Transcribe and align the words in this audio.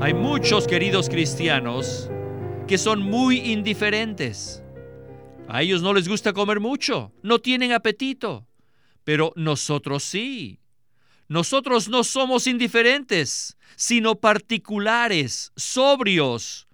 Hay 0.00 0.14
muchos 0.14 0.68
queridos 0.68 1.08
cristianos 1.08 2.08
que 2.68 2.78
son 2.78 3.02
muy 3.02 3.38
indiferentes. 3.38 4.62
A 5.48 5.62
ellos 5.62 5.82
no 5.82 5.92
les 5.92 6.08
gusta 6.08 6.32
comer 6.32 6.60
mucho, 6.60 7.10
no 7.24 7.40
tienen 7.40 7.72
apetito, 7.72 8.46
pero 9.02 9.32
nosotros 9.34 10.04
sí. 10.04 10.60
Nosotros 11.26 11.88
no 11.88 12.04
somos 12.04 12.46
indiferentes, 12.46 13.58
sino 13.74 14.14
particulares, 14.14 15.50
sobrios. 15.56 16.68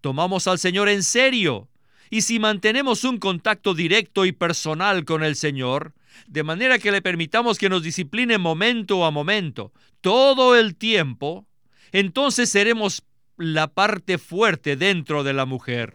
Tomamos 0.00 0.48
al 0.48 0.58
Señor 0.58 0.88
en 0.88 1.04
serio. 1.04 1.68
Y 2.10 2.22
si 2.22 2.40
mantenemos 2.40 3.04
un 3.04 3.18
contacto 3.18 3.74
directo 3.74 4.26
y 4.26 4.32
personal 4.32 5.04
con 5.04 5.22
el 5.22 5.36
Señor, 5.36 5.94
de 6.26 6.42
manera 6.42 6.80
que 6.80 6.90
le 6.90 7.00
permitamos 7.00 7.58
que 7.58 7.68
nos 7.68 7.84
discipline 7.84 8.38
momento 8.40 9.04
a 9.04 9.12
momento, 9.12 9.72
todo 10.00 10.56
el 10.56 10.74
tiempo, 10.74 11.46
entonces 11.92 12.50
seremos 12.50 13.02
la 13.36 13.68
parte 13.68 14.18
fuerte 14.18 14.76
dentro 14.76 15.24
de 15.24 15.32
la 15.32 15.44
mujer. 15.44 15.92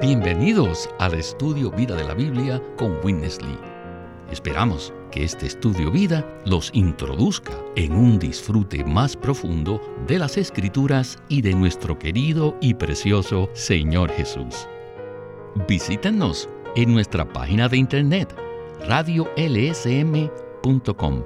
Bienvenidos 0.00 0.88
al 0.98 1.14
estudio 1.14 1.70
Vida 1.70 1.96
de 1.96 2.04
la 2.04 2.14
Biblia 2.14 2.62
con 2.76 2.98
Witness 3.02 3.40
Lee. 3.42 3.58
Esperamos 4.30 4.92
que 5.10 5.24
este 5.24 5.46
estudio 5.46 5.90
vida 5.90 6.26
los 6.44 6.70
introduzca 6.74 7.52
en 7.76 7.92
un 7.92 8.18
disfrute 8.18 8.84
más 8.84 9.16
profundo 9.16 9.80
de 10.06 10.18
las 10.18 10.36
escrituras 10.36 11.18
y 11.28 11.42
de 11.42 11.54
nuestro 11.54 11.98
querido 11.98 12.56
y 12.60 12.74
precioso 12.74 13.48
Señor 13.52 14.10
Jesús. 14.10 14.68
Visítenos 15.68 16.48
en 16.74 16.92
nuestra 16.92 17.32
página 17.32 17.68
de 17.68 17.76
internet 17.76 18.34
radiolsm.com 18.88 21.22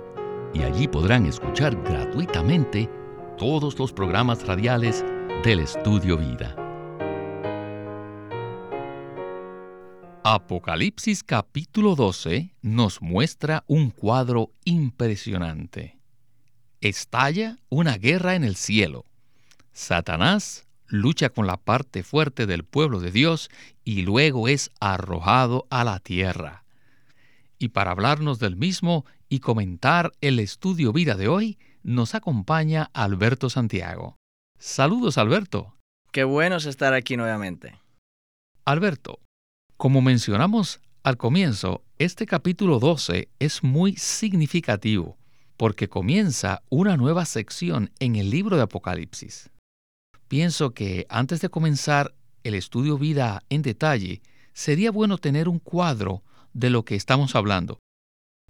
y 0.55 0.63
allí 0.63 0.89
podrán 0.89 1.27
escuchar 1.27 1.77
gratuitamente 1.83 2.89
todos 3.37 3.79
los 3.79 3.93
programas 3.93 4.47
radiales 4.47 5.05
del 5.45 5.61
Estudio 5.61 6.17
Vida. 6.17 6.57
Apocalipsis 10.25 11.23
capítulo 11.23 11.95
12 11.95 12.55
nos 12.61 13.01
muestra 13.01 13.65
un 13.67 13.91
cuadro 13.91 14.51
impresionante. 14.65 15.99
Estalla 16.81 17.59
una 17.71 17.97
guerra 17.97 18.35
en 18.35 18.45
el 18.45 18.57
cielo. 18.57 19.05
Satanás 19.73 20.67
lucha 20.87 21.29
con 21.31 21.47
la 21.47 21.57
parte 21.57 22.03
fuerte 22.03 22.47
del 22.47 22.65
pueblo 22.65 23.01
de 23.01 23.11
Dios 23.11 23.51
y 23.85 24.03
luego 24.03 24.49
es 24.49 24.71
arrojado 24.81 25.67
a 25.71 25.85
la 25.85 25.99
tierra. 25.99 26.65
Y 27.59 27.69
para 27.69 27.91
hablarnos 27.91 28.39
del 28.39 28.57
mismo 28.57 29.05
y 29.29 29.41
comentar 29.41 30.13
el 30.21 30.39
estudio 30.39 30.93
vida 30.93 31.17
de 31.17 31.29
hoy, 31.29 31.59
nos 31.83 32.15
acompaña 32.15 32.91
Alberto 32.93 33.51
Santiago. 33.51 34.17
Saludos, 34.59 35.19
Alberto. 35.19 35.75
Qué 36.13 36.25
bueno 36.25 36.57
es 36.57 36.67
estar 36.67 36.95
aquí 36.95 37.17
nuevamente. 37.17 37.79
Alberto, 38.65 39.21
como 39.77 40.01
mencionamos 40.01 40.81
al 41.03 41.17
comienzo, 41.17 41.83
este 41.99 42.27
capítulo 42.27 42.79
12 42.79 43.29
es 43.39 43.63
muy 43.65 43.97
significativo 43.97 45.17
porque 45.57 45.89
comienza 45.89 46.63
una 46.69 46.97
nueva 46.97 47.25
sección 47.25 47.91
en 47.99 48.15
el 48.15 48.31
libro 48.31 48.57
de 48.57 48.63
Apocalipsis. 48.63 49.51
Pienso 50.29 50.73
que 50.73 51.07
antes 51.09 51.41
de 51.41 51.49
comenzar 51.49 52.15
el 52.45 52.55
estudio 52.55 52.99
vida 52.99 53.43
en 53.49 53.63
detalle, 53.63 54.23
sería 54.53 54.91
bueno 54.93 55.19
tener 55.19 55.49
un 55.49 55.59
cuadro 55.59 56.23
de 56.59 56.71
lo 56.71 56.85
que 56.85 56.97
estamos 56.97 57.37
hablando. 57.37 57.79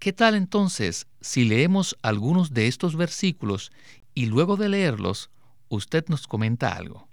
¿Qué 0.00 0.14
tal 0.14 0.34
entonces 0.34 1.06
si 1.20 1.44
leemos 1.44 1.96
algunos 2.02 2.54
de 2.54 2.66
estos 2.66 2.96
versículos 2.96 3.70
y 4.14 4.26
luego 4.26 4.56
de 4.56 4.70
leerlos, 4.70 5.30
usted 5.68 6.06
nos 6.08 6.26
comenta 6.26 6.72
algo? 6.72 7.08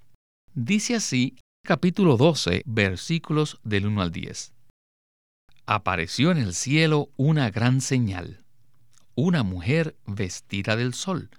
Dice 0.53 0.95
así 0.95 1.35
capítulo 1.63 2.15
12, 2.15 2.63
versículos 2.65 3.59
del 3.63 3.87
1 3.87 4.01
al 4.03 4.11
10. 4.11 4.53
Apareció 5.65 6.31
en 6.31 6.37
el 6.37 6.53
cielo 6.53 7.09
una 7.17 7.49
gran 7.49 7.81
señal, 7.81 8.45
una 9.15 9.43
mujer 9.43 9.97
vestida 10.05 10.77
del 10.77 10.93
sol, 10.93 11.29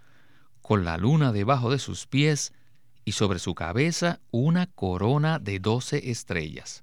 con 0.60 0.84
la 0.84 0.98
luna 0.98 1.32
debajo 1.32 1.70
de 1.70 1.78
sus 1.78 2.06
pies 2.06 2.52
y 3.06 3.12
sobre 3.12 3.38
su 3.38 3.54
cabeza 3.54 4.20
una 4.32 4.66
corona 4.66 5.38
de 5.38 5.60
doce 5.60 6.10
estrellas. 6.10 6.82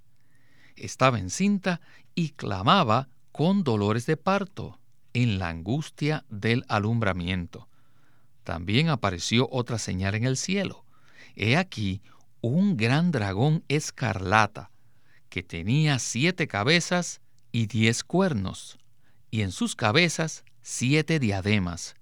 Estaba 0.75 1.19
encinta 1.19 1.81
y 2.15 2.29
clamaba 2.29 3.09
con 3.31 3.63
dolores 3.63 4.05
de 4.05 4.17
parto, 4.17 4.79
en 5.13 5.39
la 5.39 5.49
angustia 5.49 6.25
del 6.29 6.65
alumbramiento. 6.67 7.67
También 8.43 8.89
apareció 8.89 9.47
otra 9.51 9.77
señal 9.77 10.15
en 10.15 10.25
el 10.25 10.37
cielo. 10.37 10.85
He 11.35 11.55
aquí 11.55 12.01
un 12.41 12.75
gran 12.75 13.11
dragón 13.11 13.63
escarlata, 13.67 14.69
que 15.29 15.43
tenía 15.43 15.97
siete 15.99 16.47
cabezas 16.47 17.21
y 17.51 17.67
diez 17.67 18.03
cuernos, 18.03 18.77
y 19.31 19.41
en 19.41 19.51
sus 19.51 19.75
cabezas 19.75 20.43
siete 20.61 21.19
diademas, 21.19 21.95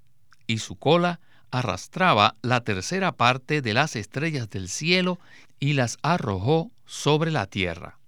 y 0.47 0.57
su 0.57 0.75
cola 0.75 1.19
arrastraba 1.51 2.35
la 2.41 2.63
tercera 2.63 3.11
parte 3.11 3.61
de 3.61 3.73
las 3.73 3.95
estrellas 3.95 4.49
del 4.49 4.69
cielo 4.69 5.19
y 5.59 5.73
las 5.73 5.97
arrojó 6.01 6.71
sobre 6.85 7.31
la 7.31 7.45
tierra. 7.45 8.00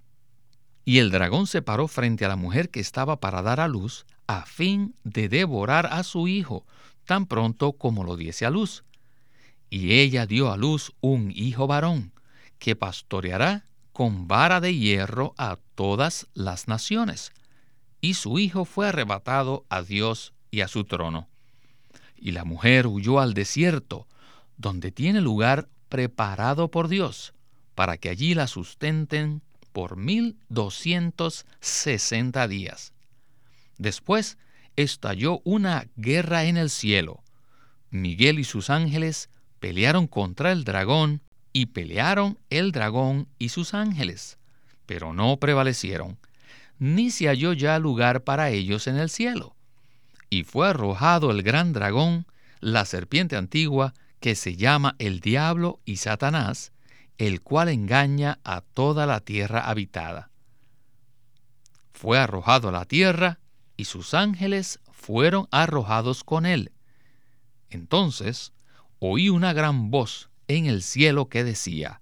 Y 0.86 1.00
el 1.00 1.12
dragón 1.12 1.48
se 1.48 1.62
paró 1.62 1.88
frente 1.88 2.26
a 2.26 2.28
la 2.28 2.36
mujer 2.36 2.70
que 2.70 2.80
estaba 2.80 3.20
para 3.20 3.42
dar 3.42 3.60
a 3.60 3.68
luz, 3.68 4.06
a 4.28 4.46
fin 4.46 4.96
de 5.04 5.30
devorar 5.30 5.88
a 5.88 6.04
su 6.04 6.28
hijo, 6.28 6.66
tan 7.06 7.26
pronto 7.26 7.74
como 7.74 8.04
lo 8.04 8.18
diese 8.18 8.46
a 8.46 8.50
luz. 8.50 8.84
Y 9.70 9.94
ella 9.94 10.26
dio 10.26 10.52
a 10.52 10.58
luz 10.58 10.94
un 11.02 11.32
hijo 11.34 11.68
varón, 11.68 12.12
que 12.60 12.76
pastoreará 12.76 13.66
con 13.94 14.28
vara 14.28 14.60
de 14.60 14.76
hierro 14.76 15.34
a 15.38 15.58
todas 15.76 16.28
las 16.34 16.68
naciones. 16.68 17.32
Y 18.02 18.16
su 18.16 18.40
hijo 18.40 18.66
fue 18.66 18.90
arrebatado 18.90 19.66
a 19.70 19.82
Dios 19.82 20.34
y 20.52 20.62
a 20.62 20.68
su 20.68 20.84
trono. 20.84 21.30
Y 22.18 22.32
la 22.32 22.44
mujer 22.44 22.88
huyó 22.88 23.20
al 23.20 23.34
desierto, 23.34 24.08
donde 24.58 24.92
tiene 24.92 25.22
lugar 25.22 25.70
preparado 25.90 26.70
por 26.70 26.88
Dios, 26.88 27.34
para 27.76 27.98
que 27.98 28.10
allí 28.10 28.34
la 28.34 28.48
sustenten 28.48 29.42
por 29.74 29.98
mil 29.98 30.38
doscientos 30.48 31.46
sesenta 31.60 32.48
días. 32.48 32.94
Después 33.78 34.38
estalló 34.76 35.42
una 35.44 35.88
guerra 35.98 36.46
en 36.46 36.58
el 36.58 36.70
cielo. 36.70 37.24
Miguel 37.90 38.40
y 38.40 38.44
sus 38.44 38.70
ángeles 38.70 39.30
pelearon 39.60 40.08
contra 40.08 40.52
el 40.52 40.64
dragón 40.64 41.22
y 41.52 41.68
pelearon 41.68 42.40
el 42.50 42.72
dragón 42.72 43.28
y 43.38 43.50
sus 43.50 43.74
ángeles, 43.74 44.38
pero 44.86 45.14
no 45.14 45.38
prevalecieron, 45.38 46.18
ni 46.80 47.12
se 47.12 47.28
halló 47.28 47.54
ya 47.54 47.78
lugar 47.80 48.24
para 48.24 48.50
ellos 48.50 48.88
en 48.88 48.98
el 48.98 49.10
cielo. 49.10 49.56
Y 50.30 50.44
fue 50.44 50.68
arrojado 50.70 51.32
el 51.32 51.44
gran 51.44 51.72
dragón, 51.74 52.26
la 52.60 52.86
serpiente 52.86 53.36
antigua, 53.36 53.94
que 54.20 54.36
se 54.36 54.56
llama 54.56 54.96
el 55.00 55.20
diablo 55.20 55.80
y 55.86 55.98
Satanás, 55.98 56.73
el 57.18 57.42
cual 57.42 57.70
engaña 57.70 58.40
a 58.44 58.62
toda 58.62 59.06
la 59.06 59.20
tierra 59.20 59.70
habitada. 59.70 60.30
Fue 61.94 62.18
arrojado 62.18 62.70
a 62.70 62.72
la 62.72 62.86
tierra, 62.86 63.40
y 63.78 63.86
sus 63.86 64.14
ángeles 64.14 64.80
fueron 64.92 65.48
arrojados 65.52 66.24
con 66.24 66.46
él. 66.46 66.72
Entonces 67.70 68.54
oí 69.00 69.30
una 69.30 69.54
gran 69.54 69.90
voz 69.92 70.30
en 70.48 70.66
el 70.66 70.82
cielo 70.82 71.28
que 71.28 71.44
decía, 71.44 72.02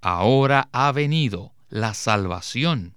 Ahora 0.00 0.68
ha 0.72 0.92
venido 0.92 1.54
la 1.68 1.94
salvación, 1.94 2.94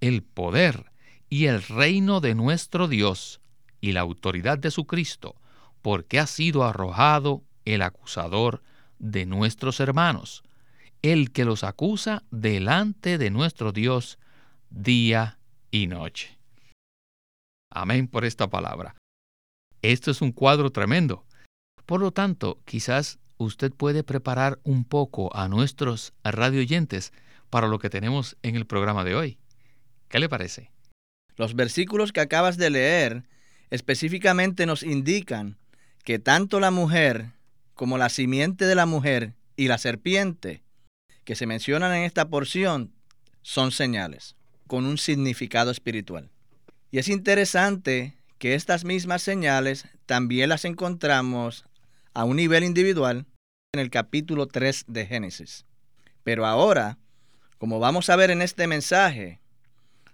el 0.00 0.22
poder 0.22 0.92
y 1.28 1.46
el 1.46 1.62
reino 1.62 2.20
de 2.20 2.34
nuestro 2.34 2.88
Dios 2.88 3.40
y 3.80 3.92
la 3.92 4.00
autoridad 4.00 4.58
de 4.58 4.70
su 4.70 4.86
Cristo, 4.86 5.36
porque 5.82 6.18
ha 6.18 6.26
sido 6.26 6.64
arrojado 6.64 7.42
el 7.64 7.82
acusador 7.82 8.62
de 8.98 9.26
nuestros 9.26 9.80
hermanos, 9.80 10.42
el 11.02 11.32
que 11.32 11.44
los 11.44 11.64
acusa 11.64 12.24
delante 12.30 13.18
de 13.18 13.30
nuestro 13.30 13.72
Dios 13.72 14.18
día 14.70 15.38
y 15.70 15.86
noche. 15.86 16.38
Amén 17.70 18.08
por 18.08 18.24
esta 18.24 18.48
palabra. 18.48 18.96
Esto 19.82 20.10
es 20.10 20.22
un 20.22 20.32
cuadro 20.32 20.70
tremendo. 20.70 21.24
Por 21.84 22.00
lo 22.00 22.10
tanto, 22.10 22.58
quizás 22.64 23.18
usted 23.38 23.72
puede 23.72 24.02
preparar 24.02 24.58
un 24.64 24.84
poco 24.84 25.34
a 25.36 25.48
nuestros 25.48 26.14
radioyentes 26.24 27.12
para 27.50 27.68
lo 27.68 27.78
que 27.78 27.90
tenemos 27.90 28.36
en 28.42 28.56
el 28.56 28.66
programa 28.66 29.04
de 29.04 29.14
hoy. 29.14 29.38
¿Qué 30.08 30.18
le 30.18 30.28
parece? 30.28 30.70
Los 31.36 31.54
versículos 31.54 32.12
que 32.12 32.20
acabas 32.20 32.56
de 32.56 32.70
leer 32.70 33.24
específicamente 33.70 34.66
nos 34.66 34.82
indican 34.82 35.58
que 36.02 36.18
tanto 36.18 36.60
la 36.60 36.70
mujer 36.70 37.32
como 37.74 37.98
la 37.98 38.08
simiente 38.08 38.64
de 38.64 38.74
la 38.74 38.86
mujer 38.86 39.34
y 39.56 39.68
la 39.68 39.78
serpiente 39.78 40.62
que 41.26 41.34
se 41.34 41.46
mencionan 41.46 41.92
en 41.92 42.04
esta 42.04 42.28
porción 42.28 42.94
son 43.42 43.72
señales 43.72 44.36
con 44.68 44.86
un 44.86 44.96
significado 44.96 45.70
espiritual. 45.70 46.30
Y 46.90 46.98
es 46.98 47.08
interesante 47.08 48.16
que 48.38 48.54
estas 48.54 48.84
mismas 48.84 49.22
señales 49.22 49.86
también 50.06 50.48
las 50.48 50.64
encontramos 50.64 51.64
a 52.14 52.24
un 52.24 52.36
nivel 52.36 52.62
individual 52.62 53.26
en 53.72 53.80
el 53.80 53.90
capítulo 53.90 54.46
3 54.46 54.84
de 54.86 55.04
Génesis. 55.04 55.66
Pero 56.22 56.46
ahora, 56.46 56.96
como 57.58 57.80
vamos 57.80 58.08
a 58.08 58.16
ver 58.16 58.30
en 58.30 58.40
este 58.40 58.68
mensaje, 58.68 59.40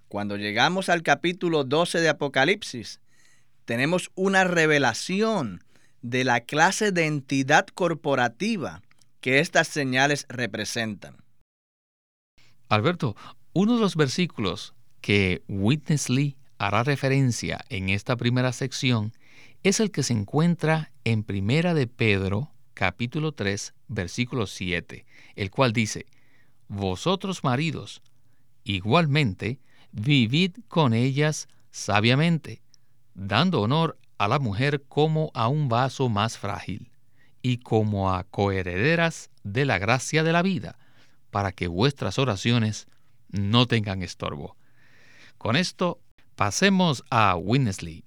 cuando 0.08 0.38
llegamos 0.38 0.88
al 0.88 1.02
capítulo 1.02 1.64
12 1.64 2.00
de 2.00 2.08
Apocalipsis, 2.08 3.00
tenemos 3.66 4.10
una 4.14 4.44
revelación 4.44 5.62
de 6.00 6.24
la 6.24 6.40
clase 6.40 6.90
de 6.90 7.04
entidad 7.04 7.66
corporativa 7.66 8.82
que 9.22 9.38
estas 9.38 9.68
señales 9.68 10.26
representan. 10.28 11.16
Alberto, 12.68 13.16
uno 13.54 13.76
de 13.76 13.80
los 13.80 13.96
versículos 13.96 14.74
que 15.00 15.42
Witness 15.48 16.10
Lee 16.10 16.36
hará 16.58 16.82
referencia 16.82 17.64
en 17.70 17.88
esta 17.88 18.16
primera 18.16 18.52
sección 18.52 19.12
es 19.62 19.80
el 19.80 19.90
que 19.90 20.02
se 20.02 20.12
encuentra 20.12 20.92
en 21.04 21.22
Primera 21.22 21.72
de 21.72 21.86
Pedro, 21.86 22.52
capítulo 22.74 23.32
3, 23.32 23.74
versículo 23.88 24.46
7, 24.46 25.06
el 25.36 25.50
cual 25.50 25.72
dice, 25.72 26.06
Vosotros 26.68 27.44
maridos, 27.44 28.02
igualmente, 28.64 29.60
vivid 29.92 30.56
con 30.68 30.94
ellas 30.94 31.48
sabiamente, 31.70 32.62
dando 33.14 33.60
honor 33.60 33.98
a 34.18 34.26
la 34.26 34.38
mujer 34.38 34.82
como 34.88 35.30
a 35.34 35.48
un 35.48 35.68
vaso 35.68 36.08
más 36.08 36.38
frágil, 36.38 36.91
y 37.42 37.58
como 37.58 38.12
a 38.12 38.24
coherederas 38.24 39.30
de 39.42 39.64
la 39.64 39.78
gracia 39.78 40.22
de 40.22 40.32
la 40.32 40.42
vida, 40.42 40.78
para 41.30 41.52
que 41.52 41.66
vuestras 41.68 42.18
oraciones 42.18 42.86
no 43.28 43.66
tengan 43.66 44.02
estorbo. 44.02 44.56
Con 45.38 45.56
esto, 45.56 45.98
pasemos 46.36 47.02
a 47.10 47.36
Winnesley. 47.36 48.04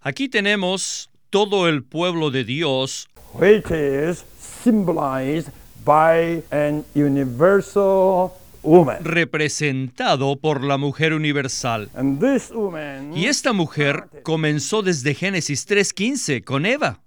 Aquí 0.00 0.28
tenemos 0.28 1.10
todo 1.30 1.68
el 1.68 1.84
pueblo 1.84 2.30
de 2.30 2.44
Dios, 2.44 3.08
which 3.34 3.70
is 3.70 4.24
symbolized 4.38 5.50
by 5.84 6.42
an 6.50 6.84
universal 6.94 8.32
woman. 8.64 9.04
representado 9.04 10.36
por 10.36 10.64
la 10.64 10.76
mujer 10.76 11.12
universal. 11.12 11.88
And 11.94 12.18
this 12.20 12.50
woman 12.50 13.16
Y 13.16 13.26
esta 13.26 13.52
mujer 13.52 14.08
comenzó 14.22 14.82
desde 14.82 15.14
Génesis 15.14 15.68
3.15 15.68 16.42
con 16.42 16.66
Eva, 16.66 17.02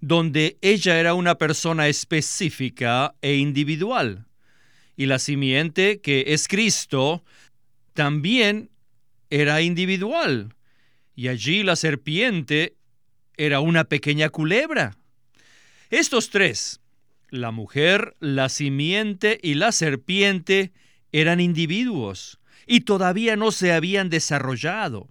donde 0.00 0.58
ella 0.60 0.98
era 0.98 1.14
una 1.14 1.36
persona 1.36 1.88
específica 1.88 3.14
e 3.22 3.36
individual. 3.36 4.26
Y 4.96 5.06
la 5.06 5.18
simiente, 5.18 6.00
que 6.00 6.24
es 6.28 6.46
Cristo, 6.48 7.24
también 7.94 8.70
era 9.30 9.62
individual. 9.62 10.54
Y 11.14 11.28
allí 11.28 11.62
la 11.62 11.76
serpiente 11.76 12.74
era 13.36 13.60
una 13.60 13.84
pequeña 13.84 14.28
culebra. 14.28 14.96
Estos 15.90 16.30
tres, 16.30 16.80
la 17.30 17.50
mujer, 17.50 18.16
la 18.20 18.48
simiente 18.48 19.38
y 19.42 19.54
la 19.54 19.72
serpiente, 19.72 20.72
eran 21.12 21.40
individuos 21.40 22.38
y 22.66 22.82
todavía 22.82 23.36
no 23.36 23.52
se 23.52 23.72
habían 23.72 24.10
desarrollado. 24.10 25.08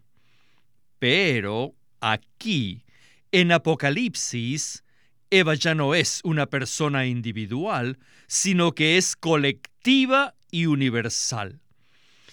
Pero 0.99 1.75
aquí, 1.99 2.83
en 3.31 3.51
Apocalipsis, 3.51 4.83
Eva 5.29 5.53
ya 5.53 5.75
no 5.75 5.93
es 5.95 6.21
una 6.23 6.47
persona 6.47 7.05
individual, 7.05 7.99
sino 8.27 8.73
que 8.73 8.97
es 8.97 9.15
colectiva 9.15 10.35
y 10.51 10.65
universal. 10.65 11.61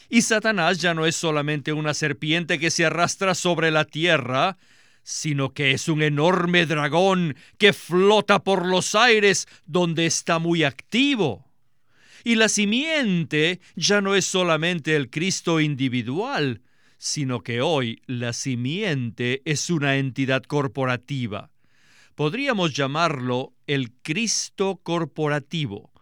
Y 0.09 0.23
Satanás 0.23 0.79
ya 0.79 0.95
no 0.95 1.07
es 1.07 1.17
solamente 1.17 1.73
una 1.73 1.95
serpiente 1.95 2.59
que 2.59 2.71
se 2.71 2.85
arrastra 2.85 3.35
sobre 3.35 3.71
la 3.71 3.85
tierra, 3.85 4.57
sino 5.03 5.53
que 5.53 5.73
es 5.73 5.89
un 5.89 6.03
enorme 6.03 6.67
dragón 6.67 7.37
que 7.59 7.73
flota 7.73 8.43
por 8.43 8.67
los 8.67 8.95
aires 8.95 9.47
donde 9.67 10.07
está 10.07 10.39
muy 10.39 10.65
activo. 10.65 11.46
Y 12.27 12.35
la 12.35 12.49
simiente 12.49 13.61
ya 13.77 14.01
no 14.01 14.17
es 14.17 14.25
solamente 14.25 14.97
el 14.97 15.11
Cristo 15.11 15.61
individual, 15.61 16.61
sino 16.99 17.45
que 17.45 17.61
hoy 17.61 18.03
la 18.07 18.33
simiente 18.33 19.43
es 19.45 19.71
una 19.71 19.99
entidad 19.99 20.43
corporativa. 20.43 21.53
Podríamos 22.17 22.75
llamarlo 22.75 23.55
el 23.69 23.93
Cristo 24.03 24.81
corporativo, 24.83 25.93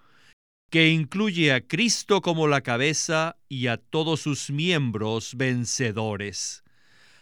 que 0.70 0.88
incluye 0.88 1.52
a 1.52 1.60
Cristo 1.60 2.22
como 2.22 2.48
la 2.48 2.62
cabeza 2.62 3.36
y 3.50 3.66
a 3.66 3.76
todos 3.76 4.22
sus 4.22 4.48
miembros 4.48 5.34
vencedores. 5.36 6.64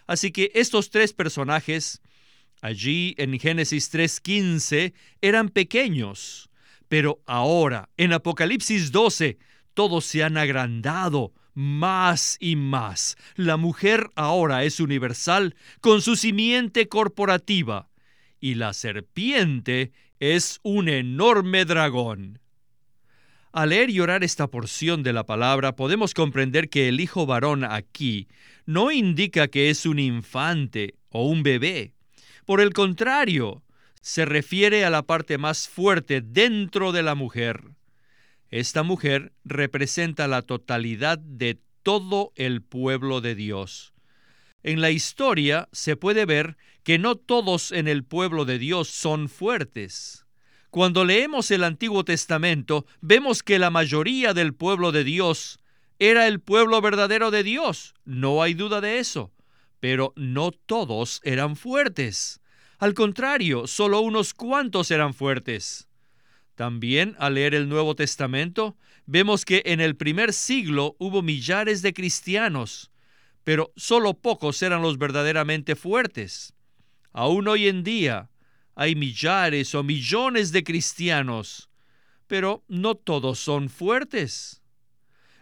Así 0.07 0.31
que 0.31 0.53
estos 0.55 0.91
tres 0.91 1.13
personajes, 1.13 2.03
allí 2.61 3.17
en 3.19 3.37
Génesis 3.41 3.93
3.15, 3.93 4.95
eran 5.21 5.49
pequeños, 5.49 6.52
pero 6.93 7.23
ahora, 7.25 7.89
en 7.97 8.13
Apocalipsis 8.13 8.93
12, 8.93 9.39
todos 9.73 10.05
se 10.05 10.23
han 10.23 10.37
agrandado 10.37 11.33
más 11.55 12.37
y 12.39 12.55
más. 12.55 13.17
La 13.35 13.57
mujer 13.57 14.11
ahora 14.15 14.65
es 14.65 14.79
universal 14.79 15.57
con 15.81 16.03
su 16.03 16.17
simiente 16.17 16.89
corporativa 16.89 17.89
y 18.41 18.57
la 18.57 18.75
serpiente 18.75 19.93
es 20.21 20.61
un 20.63 20.91
enorme 20.91 21.65
dragón. 21.65 22.41
Al 23.53 23.71
leer 23.71 23.89
y 23.89 24.01
orar 24.01 24.23
esta 24.23 24.49
porción 24.49 25.03
de 25.03 25.15
la 25.15 25.25
palabra, 25.25 25.75
podemos 25.75 26.13
comprender 26.13 26.69
que 26.69 26.89
el 26.89 27.01
hijo 27.01 27.25
varón 27.25 27.65
aquí 27.65 28.29
no 28.67 28.93
indica 28.93 29.49
que 29.49 29.71
es 29.71 29.87
un 29.87 29.99
infante 29.99 30.97
o 31.09 31.25
un 31.27 31.43
bebé. 31.43 31.95
Por 32.45 32.61
el 32.61 32.75
contrario, 32.75 33.63
se 34.03 34.27
refiere 34.27 34.85
a 34.85 34.91
la 34.91 35.03
parte 35.03 35.39
más 35.39 35.69
fuerte 35.69 36.21
dentro 36.21 36.93
de 36.93 37.03
la 37.03 37.15
mujer. 37.15 37.63
Esta 38.51 38.83
mujer 38.83 39.33
representa 39.45 40.29
la 40.29 40.43
totalidad 40.43 41.19
de 41.19 41.59
todo 41.83 42.33
el 42.37 42.63
pueblo 42.63 43.21
de 43.21 43.35
Dios. 43.35 43.95
En 44.63 44.81
la 44.81 44.91
historia 44.91 45.69
se 45.73 45.97
puede 45.97 46.27
ver 46.27 46.57
que 46.83 46.99
no 46.99 47.15
todos 47.17 47.73
en 47.73 47.89
el 47.89 48.05
pueblo 48.05 48.45
de 48.45 48.59
Dios 48.59 48.89
son 48.89 49.29
fuertes. 49.29 50.27
Cuando 50.71 51.05
leemos 51.05 51.51
el 51.51 51.65
Antiguo 51.65 52.05
Testamento, 52.05 52.87
vemos 53.01 53.43
que 53.43 53.59
la 53.59 53.71
mayoría 53.71 54.35
del 54.35 54.53
pueblo 54.55 54.91
de 54.93 55.05
Dios 55.05 55.59
era 55.99 56.27
el 56.27 56.41
pueblo 56.41 56.81
verdadero 56.81 57.31
de 57.31 57.45
Dios, 57.45 57.95
no 58.05 58.43
hay 58.43 58.55
duda 58.55 58.81
de 58.81 58.99
eso, 58.99 59.33
pero 59.79 60.13
no 60.17 60.51
todos 60.51 61.21
eran 61.23 61.55
fuertes. 61.55 62.42
Al 62.83 62.95
contrario, 62.95 63.69
solo 63.69 64.01
unos 64.01 64.35
cuantos 64.35 64.91
eran 64.91 65.15
fuertes. 65.15 65.87
También 66.57 67.15
al 67.21 67.35
leer 67.35 67.55
el 67.55 67.69
Nuevo 67.69 67.95
Testamento, 67.95 68.77
vemos 69.07 69.45
que 69.45 69.63
en 69.67 69.81
el 69.81 69.95
primer 69.95 70.33
siglo 70.33 70.97
hubo 70.99 71.23
millares 71.23 71.83
de 71.83 71.93
cristianos, 71.95 72.91
pero 73.45 73.73
solo 73.77 74.15
pocos 74.15 74.61
eran 74.63 74.83
los 74.83 74.99
verdaderamente 74.99 75.77
fuertes. 75.77 76.55
Aún 77.13 77.47
hoy 77.47 77.69
en 77.69 77.85
día 77.85 78.31
hay 78.75 78.97
millares 78.97 79.77
o 79.77 79.85
millones 79.85 80.51
de 80.51 80.65
cristianos, 80.65 81.71
pero 82.27 82.65
no 82.67 82.97
todos 82.97 83.39
son 83.39 83.69
fuertes. 83.69 84.61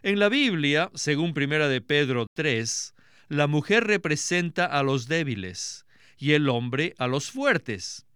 En 0.03 0.19
la 0.19 0.29
Biblia, 0.29 0.91
según 0.95 1.33
Primera 1.33 1.69
de 1.69 1.81
Pedro 1.81 2.27
3, 2.35 2.95
la 3.29 3.47
mujer 3.47 3.85
representa 3.85 4.67
a 4.67 4.83
los 4.83 5.09
débiles 5.09 5.87
y 6.21 6.33
el 6.33 6.49
hombre 6.49 6.95
a 6.99 7.09
los 7.09 7.31
fuertes. 7.31 8.07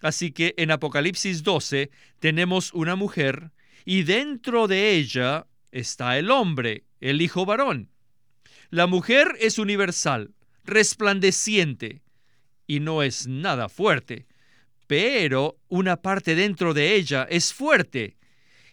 Así 0.00 0.30
que 0.32 0.54
en 0.56 0.70
Apocalipsis 0.70 1.42
12 1.42 1.90
tenemos 2.20 2.72
una 2.72 2.96
mujer 2.96 3.50
y 3.84 4.04
dentro 4.04 4.68
de 4.68 4.92
ella 4.92 5.46
está 5.72 6.16
el 6.16 6.30
hombre, 6.30 6.84
el 7.00 7.20
hijo 7.20 7.44
varón. 7.44 7.90
La 8.70 8.86
mujer 8.86 9.36
es 9.40 9.58
universal, 9.58 10.32
resplandeciente 10.64 12.02
y 12.66 12.80
no 12.80 13.02
es 13.02 13.26
nada 13.26 13.68
fuerte, 13.68 14.28
pero 14.86 15.58
una 15.68 15.96
parte 16.00 16.36
dentro 16.36 16.72
de 16.72 16.94
ella 16.94 17.26
es 17.28 17.52
fuerte 17.52 18.16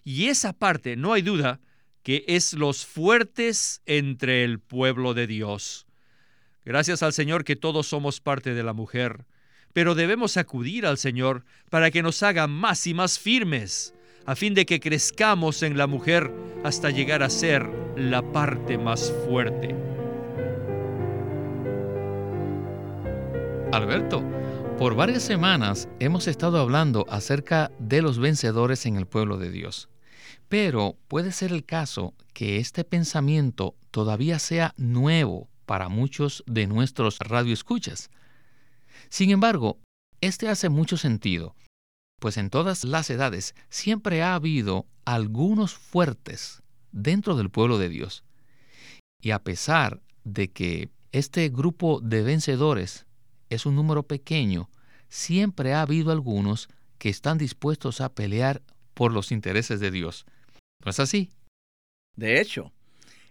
y 0.03 0.27
esa 0.27 0.53
parte, 0.53 0.95
no 0.95 1.13
hay 1.13 1.23
duda, 1.23 1.59
que 2.03 2.23
es 2.27 2.53
los 2.53 2.85
fuertes 2.85 3.81
entre 3.85 4.43
el 4.45 4.59
pueblo 4.59 5.13
de 5.13 5.27
Dios. 5.27 5.86
Gracias 6.67 7.01
al 7.01 7.13
Señor 7.13 7.43
que 7.43 7.55
todos 7.55 7.87
somos 7.87 8.21
parte 8.21 8.53
de 8.53 8.61
la 8.61 8.73
mujer 8.73 9.25
pero 9.77 9.93
debemos 9.93 10.37
acudir 10.37 10.87
al 10.87 10.97
Señor 10.97 11.45
para 11.69 11.91
que 11.91 12.01
nos 12.01 12.23
haga 12.23 12.47
más 12.47 12.87
y 12.87 12.95
más 12.95 13.19
firmes, 13.19 13.93
a 14.25 14.35
fin 14.35 14.55
de 14.55 14.65
que 14.65 14.79
crezcamos 14.79 15.61
en 15.61 15.77
la 15.77 15.85
mujer 15.85 16.33
hasta 16.63 16.89
llegar 16.89 17.21
a 17.21 17.29
ser 17.29 17.69
la 17.95 18.23
parte 18.31 18.79
más 18.79 19.13
fuerte. 19.27 19.75
Alberto, 23.71 24.23
por 24.79 24.95
varias 24.95 25.21
semanas 25.21 25.87
hemos 25.99 26.27
estado 26.27 26.59
hablando 26.59 27.05
acerca 27.07 27.69
de 27.77 28.01
los 28.01 28.17
vencedores 28.17 28.83
en 28.87 28.95
el 28.95 29.05
pueblo 29.05 29.37
de 29.37 29.51
Dios. 29.51 29.89
Pero 30.49 30.95
puede 31.07 31.31
ser 31.31 31.51
el 31.51 31.65
caso 31.65 32.15
que 32.33 32.57
este 32.57 32.83
pensamiento 32.83 33.75
todavía 33.91 34.39
sea 34.39 34.73
nuevo 34.75 35.49
para 35.67 35.89
muchos 35.89 36.43
de 36.47 36.65
nuestros 36.65 37.19
radioescuchas. 37.19 38.09
Sin 39.09 39.29
embargo, 39.29 39.77
este 40.21 40.49
hace 40.49 40.69
mucho 40.69 40.97
sentido, 40.97 41.55
pues 42.19 42.37
en 42.37 42.49
todas 42.49 42.83
las 42.83 43.09
edades 43.11 43.53
siempre 43.69 44.23
ha 44.23 44.33
habido 44.33 44.87
algunos 45.05 45.75
fuertes 45.75 46.63
dentro 46.91 47.35
del 47.35 47.51
pueblo 47.51 47.77
de 47.77 47.89
Dios. 47.89 48.23
Y 49.21 49.31
a 49.31 49.43
pesar 49.43 50.01
de 50.23 50.47
que 50.47 50.89
este 51.11 51.49
grupo 51.49 51.99
de 52.01 52.23
vencedores 52.23 53.05
es 53.49 53.65
un 53.65 53.75
número 53.75 54.03
pequeño, 54.03 54.69
siempre 55.09 55.73
ha 55.73 55.81
habido 55.81 56.11
algunos 56.11 56.69
que 56.97 57.09
están 57.09 57.37
dispuestos 57.37 57.99
a 57.99 58.13
pelear 58.13 58.63
por 58.93 59.11
los 59.11 59.31
intereses 59.31 59.79
de 59.81 59.91
Dios. 59.91 60.25
¿No 60.83 60.91
es 60.91 60.99
así? 60.99 61.29
De 62.15 62.39
hecho, 62.39 62.71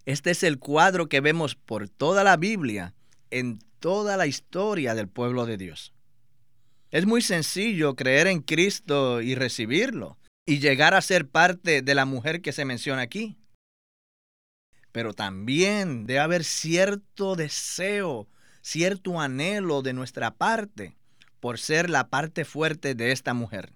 este 0.07 0.31
es 0.31 0.45
el 0.45 0.59
cuadro 0.59 1.09
que 1.09 1.21
vemos 1.21 1.57
por 1.57 1.89
toda 1.89 2.23
la 2.23 2.37
Biblia, 2.37 2.95
en 3.31 3.59
toda 3.81 4.17
la 4.17 4.27
historia 4.27 4.95
del 4.95 5.09
pueblo 5.09 5.47
de 5.47 5.57
Dios. 5.57 5.93
Es 6.93 7.07
muy 7.07 7.23
sencillo 7.23 7.97
creer 7.97 8.29
en 8.29 8.41
Cristo 8.41 9.21
y 9.21 9.35
recibirlo, 9.35 10.17
y 10.47 10.61
llegar 10.61 10.95
a 10.95 11.03
ser 11.03 11.29
parte 11.29 11.83
de 11.83 11.95
la 11.97 12.05
mujer 12.05 12.41
que 12.41 12.53
se 12.53 12.65
menciona 12.65 13.03
aquí. 13.03 13.37
Pero 14.93 15.13
también 15.13 16.07
debe 16.07 16.21
haber 16.21 16.45
cierto 16.45 17.35
deseo, 17.35 18.29
cierto 18.63 19.21
anhelo 19.21 19.83
de 19.83 19.93
nuestra 19.93 20.37
parte 20.37 20.97
por 21.41 21.59
ser 21.59 21.91
la 21.91 22.09
parte 22.09 22.45
fuerte 22.45 22.95
de 22.95 23.11
esta 23.11 23.35
mujer. 23.35 23.73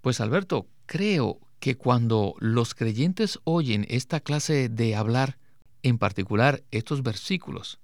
Pues 0.00 0.20
Alberto, 0.20 0.66
creo 0.86 1.45
que 1.60 1.76
cuando 1.76 2.34
los 2.38 2.74
creyentes 2.74 3.38
oyen 3.44 3.86
esta 3.88 4.20
clase 4.20 4.68
de 4.68 4.94
hablar, 4.94 5.38
en 5.82 5.98
particular 5.98 6.62
estos 6.70 7.02
versículos, 7.02 7.78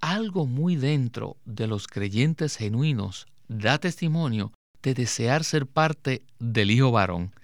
algo 0.00 0.46
muy 0.46 0.76
dentro 0.76 1.36
de 1.44 1.66
los 1.66 1.86
creyentes 1.86 2.56
genuinos 2.56 3.26
da 3.48 3.78
testimonio 3.78 4.52
de 4.82 4.94
desear 4.94 5.44
ser 5.44 5.66
parte 5.66 6.22
del 6.38 6.70
Hijo 6.70 6.90
varón. 6.90 7.34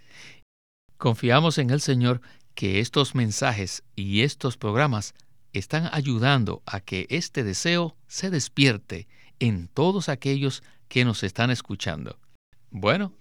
Confiamos 0.96 1.58
en 1.58 1.70
el 1.70 1.80
Señor 1.80 2.22
que 2.54 2.80
estos 2.80 3.14
mensajes 3.14 3.82
y 3.94 4.22
estos 4.22 4.56
programas 4.56 5.14
están 5.52 5.88
ayudando 5.92 6.62
a 6.64 6.80
que 6.80 7.06
este 7.10 7.44
deseo 7.44 7.96
se 8.06 8.30
despierte 8.30 9.08
en 9.38 9.68
todos 9.68 10.08
aquellos 10.08 10.62
que 10.88 11.04
nos 11.04 11.22
están 11.22 11.50
escuchando. 11.50 12.18
Bueno, 12.70 13.12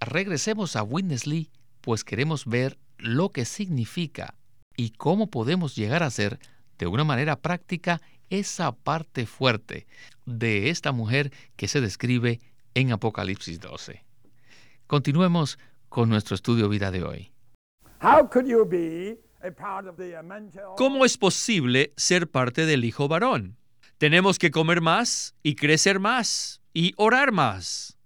regresemos 0.00 0.76
a 0.76 0.82
Witness 0.82 1.26
Lee, 1.26 1.50
pues 1.84 2.02
queremos 2.02 2.46
ver 2.46 2.78
lo 2.96 3.28
que 3.28 3.44
significa 3.44 4.34
y 4.74 4.90
cómo 4.90 5.30
podemos 5.30 5.76
llegar 5.76 6.02
a 6.02 6.10
ser 6.10 6.38
de 6.78 6.86
una 6.86 7.04
manera 7.04 7.36
práctica 7.36 8.00
esa 8.30 8.72
parte 8.72 9.26
fuerte 9.26 9.86
de 10.24 10.70
esta 10.70 10.92
mujer 10.92 11.30
que 11.56 11.68
se 11.68 11.82
describe 11.82 12.40
en 12.72 12.90
Apocalipsis 12.90 13.60
12. 13.60 14.02
Continuemos 14.86 15.58
con 15.90 16.08
nuestro 16.08 16.34
estudio 16.34 16.70
vida 16.70 16.90
de 16.90 17.04
hoy. 17.04 17.32
¿Cómo 20.78 21.04
es 21.04 21.18
posible 21.18 21.92
ser 21.98 22.30
parte 22.30 22.64
del 22.64 22.84
Hijo 22.86 23.08
varón? 23.08 23.58
Tenemos 23.98 24.38
que 24.38 24.50
comer 24.50 24.80
más 24.80 25.34
y 25.42 25.54
crecer 25.54 26.00
más 26.00 26.62
y 26.72 26.94
orar 26.96 27.30
más. 27.30 27.98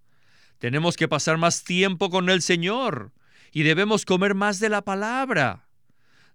Tenemos 0.58 0.96
que 0.96 1.06
pasar 1.06 1.38
más 1.38 1.62
tiempo 1.62 2.10
con 2.10 2.28
el 2.28 2.42
Señor 2.42 3.12
y 3.52 3.62
debemos 3.62 4.04
comer 4.04 4.34
más 4.34 4.60
de 4.60 4.68
la 4.68 4.82
palabra. 4.82 5.68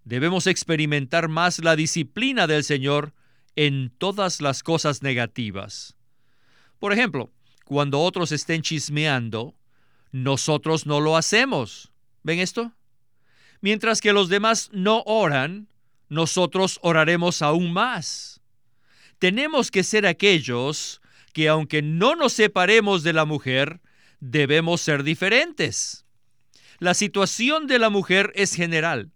Debemos 0.04 0.46
experimentar 0.46 1.28
más 1.28 1.58
la 1.60 1.76
disciplina 1.76 2.46
del 2.46 2.64
Señor 2.64 3.14
en 3.56 3.90
todas 3.96 4.40
las 4.40 4.62
cosas 4.62 5.02
negativas. 5.02 5.96
Por 6.78 6.92
ejemplo, 6.92 7.30
cuando 7.64 8.00
otros 8.00 8.32
estén 8.32 8.62
chismeando, 8.62 9.54
nosotros 10.12 10.86
no 10.86 11.00
lo 11.00 11.16
hacemos. 11.16 11.92
¿Ven 12.22 12.38
esto? 12.38 12.72
Mientras 13.60 14.00
que 14.00 14.12
los 14.12 14.28
demás 14.28 14.68
no 14.72 15.02
oran, 15.06 15.68
nosotros 16.08 16.78
oraremos 16.82 17.40
aún 17.40 17.72
más. 17.72 18.42
Tenemos 19.18 19.70
que 19.70 19.82
ser 19.82 20.06
aquellos 20.06 21.00
que 21.32 21.48
aunque 21.48 21.80
no 21.80 22.14
nos 22.14 22.34
separemos 22.34 23.02
de 23.02 23.12
la 23.12 23.24
mujer, 23.24 23.80
debemos 24.20 24.80
ser 24.80 25.02
diferentes. 25.02 26.03
La 26.84 26.92
situación 26.92 27.66
de 27.66 27.78
la 27.78 27.88
mujer 27.88 28.30
es 28.34 28.54
general, 28.54 29.10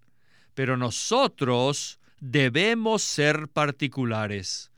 pero 0.54 0.78
nosotros 0.78 2.00
debemos 2.18 3.02
ser 3.02 3.48
particulares. 3.48 4.72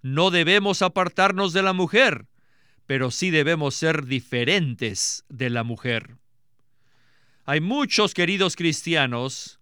No 0.00 0.30
debemos 0.30 0.80
apartarnos 0.80 1.52
de 1.52 1.64
la 1.64 1.72
mujer, 1.72 2.28
pero 2.86 3.10
sí 3.10 3.30
debemos 3.30 3.74
ser 3.74 4.06
diferentes 4.06 5.24
de 5.28 5.50
la 5.50 5.64
mujer. 5.64 6.18
Hay 7.46 7.60
muchos 7.60 8.14
queridos 8.14 8.54
cristianos 8.54 9.58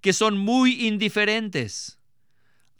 que 0.00 0.12
son 0.12 0.36
muy 0.36 0.88
indiferentes. 0.88 2.00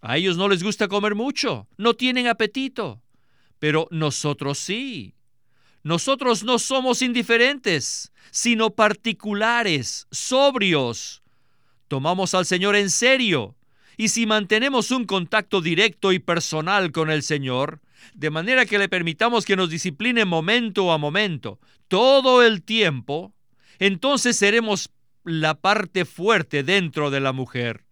A 0.03 0.17
ellos 0.17 0.37
no 0.37 0.49
les 0.49 0.65
gusta 0.65 0.89
comer 0.89 1.15
mucho, 1.15 1.69
no 1.77 1.95
tienen 1.95 2.27
apetito, 2.27 3.05
pero 3.61 3.87
nosotros 3.93 4.59
sí. 4.59 5.15
Nosotros 5.85 6.45
no 6.45 6.59
somos 6.59 7.03
indiferentes, 7.03 8.11
sino 8.31 8.71
particulares, 8.71 10.07
sobrios. 10.11 11.23
Tomamos 11.89 12.35
al 12.35 12.47
Señor 12.47 12.75
en 12.75 12.89
serio 12.89 13.55
y 13.99 14.09
si 14.09 14.25
mantenemos 14.27 14.91
un 14.91 15.05
contacto 15.05 15.61
directo 15.61 16.13
y 16.13 16.19
personal 16.19 16.91
con 16.91 17.11
el 17.11 17.23
Señor, 17.23 17.81
de 18.15 18.31
manera 18.31 18.65
que 18.65 18.79
le 18.79 18.89
permitamos 18.89 19.45
que 19.45 19.57
nos 19.57 19.69
discipline 19.69 20.25
momento 20.25 20.91
a 20.91 20.99
momento, 20.99 21.61
todo 21.89 22.43
el 22.43 22.63
tiempo, 22.63 23.35
entonces 23.79 24.37
seremos 24.37 24.91
la 25.23 25.55
parte 25.55 26.07
fuerte 26.07 26.63
dentro 26.63 27.11
de 27.11 27.21
la 27.21 27.33
mujer. 27.33 27.85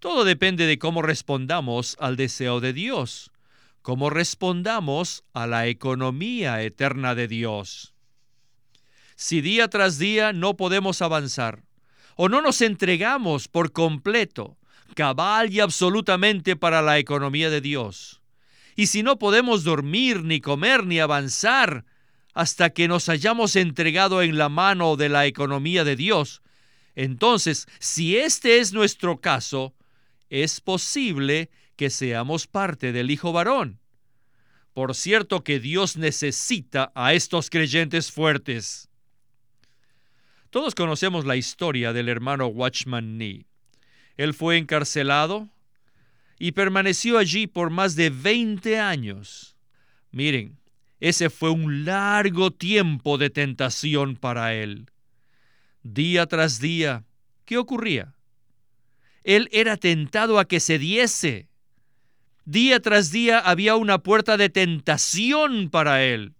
Todo 0.00 0.24
depende 0.24 0.66
de 0.66 0.78
cómo 0.78 1.00
respondamos 1.00 1.96
al 1.98 2.16
deseo 2.16 2.60
de 2.60 2.72
Dios, 2.72 3.32
cómo 3.82 4.10
respondamos 4.10 5.24
a 5.32 5.46
la 5.46 5.66
economía 5.66 6.62
eterna 6.62 7.14
de 7.14 7.28
Dios. 7.28 7.94
Si 9.16 9.40
día 9.40 9.68
tras 9.68 9.98
día 9.98 10.32
no 10.32 10.56
podemos 10.56 11.02
avanzar, 11.02 11.62
o 12.16 12.28
no 12.28 12.42
nos 12.42 12.60
entregamos 12.60 13.48
por 13.48 13.72
completo 13.72 14.58
cabal 14.94 15.52
y 15.52 15.60
absolutamente 15.60 16.56
para 16.56 16.82
la 16.82 16.98
economía 16.98 17.50
de 17.50 17.60
Dios. 17.60 18.20
Y 18.76 18.86
si 18.86 19.02
no 19.02 19.18
podemos 19.18 19.64
dormir, 19.64 20.24
ni 20.24 20.40
comer, 20.40 20.86
ni 20.86 21.00
avanzar 21.00 21.84
hasta 22.34 22.70
que 22.70 22.88
nos 22.88 23.08
hayamos 23.08 23.56
entregado 23.56 24.22
en 24.22 24.38
la 24.38 24.48
mano 24.48 24.96
de 24.96 25.08
la 25.08 25.26
economía 25.26 25.84
de 25.84 25.96
Dios, 25.96 26.42
entonces, 26.94 27.66
si 27.78 28.16
este 28.16 28.58
es 28.58 28.72
nuestro 28.72 29.20
caso, 29.20 29.74
es 30.28 30.60
posible 30.60 31.50
que 31.80 31.88
seamos 31.88 32.46
parte 32.46 32.92
del 32.92 33.10
Hijo 33.10 33.32
varón. 33.32 33.80
Por 34.74 34.94
cierto 34.94 35.42
que 35.44 35.58
Dios 35.58 35.96
necesita 35.96 36.92
a 36.94 37.14
estos 37.14 37.48
creyentes 37.48 38.12
fuertes. 38.12 38.90
Todos 40.50 40.74
conocemos 40.74 41.24
la 41.24 41.36
historia 41.36 41.94
del 41.94 42.10
hermano 42.10 42.48
Watchman 42.48 43.16
Nee. 43.16 43.46
Él 44.18 44.34
fue 44.34 44.58
encarcelado 44.58 45.48
y 46.38 46.52
permaneció 46.52 47.16
allí 47.16 47.46
por 47.46 47.70
más 47.70 47.96
de 47.96 48.10
20 48.10 48.78
años. 48.78 49.56
Miren, 50.10 50.58
ese 50.98 51.30
fue 51.30 51.48
un 51.48 51.86
largo 51.86 52.50
tiempo 52.50 53.16
de 53.16 53.30
tentación 53.30 54.16
para 54.16 54.52
él. 54.52 54.90
Día 55.82 56.26
tras 56.26 56.60
día, 56.60 57.06
¿qué 57.46 57.56
ocurría? 57.56 58.14
Él 59.24 59.48
era 59.50 59.78
tentado 59.78 60.38
a 60.38 60.44
que 60.44 60.60
se 60.60 60.78
diese. 60.78 61.49
Día 62.44 62.80
tras 62.80 63.10
día 63.12 63.38
había 63.38 63.76
una 63.76 63.98
puerta 63.98 64.36
de 64.36 64.48
tentación 64.48 65.70
para 65.70 66.04
él. 66.04 66.34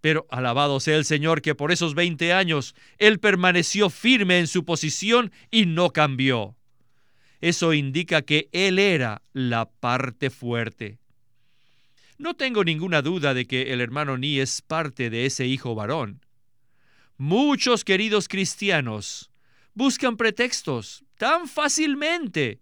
Pero 0.00 0.26
alabado 0.30 0.80
sea 0.80 0.96
el 0.96 1.04
Señor 1.04 1.42
que 1.42 1.54
por 1.54 1.70
esos 1.70 1.94
20 1.94 2.32
años 2.32 2.74
él 2.98 3.20
permaneció 3.20 3.90
firme 3.90 4.38
en 4.38 4.46
su 4.46 4.64
posición 4.64 5.32
y 5.50 5.66
no 5.66 5.90
cambió. 5.90 6.56
Eso 7.42 7.74
indica 7.74 8.22
que 8.22 8.48
Él 8.52 8.78
era 8.78 9.20
la 9.32 9.68
parte 9.68 10.30
fuerte. 10.30 10.98
No 12.16 12.34
tengo 12.34 12.62
ninguna 12.62 13.02
duda 13.02 13.34
de 13.34 13.46
que 13.46 13.72
el 13.72 13.80
hermano 13.80 14.16
Ni 14.16 14.38
es 14.38 14.62
parte 14.62 15.10
de 15.10 15.26
ese 15.26 15.46
hijo 15.46 15.74
varón. 15.74 16.24
Muchos 17.16 17.84
queridos 17.84 18.28
cristianos 18.28 19.32
buscan 19.74 20.16
pretextos 20.16 21.04
tan 21.18 21.48
fácilmente, 21.48 22.60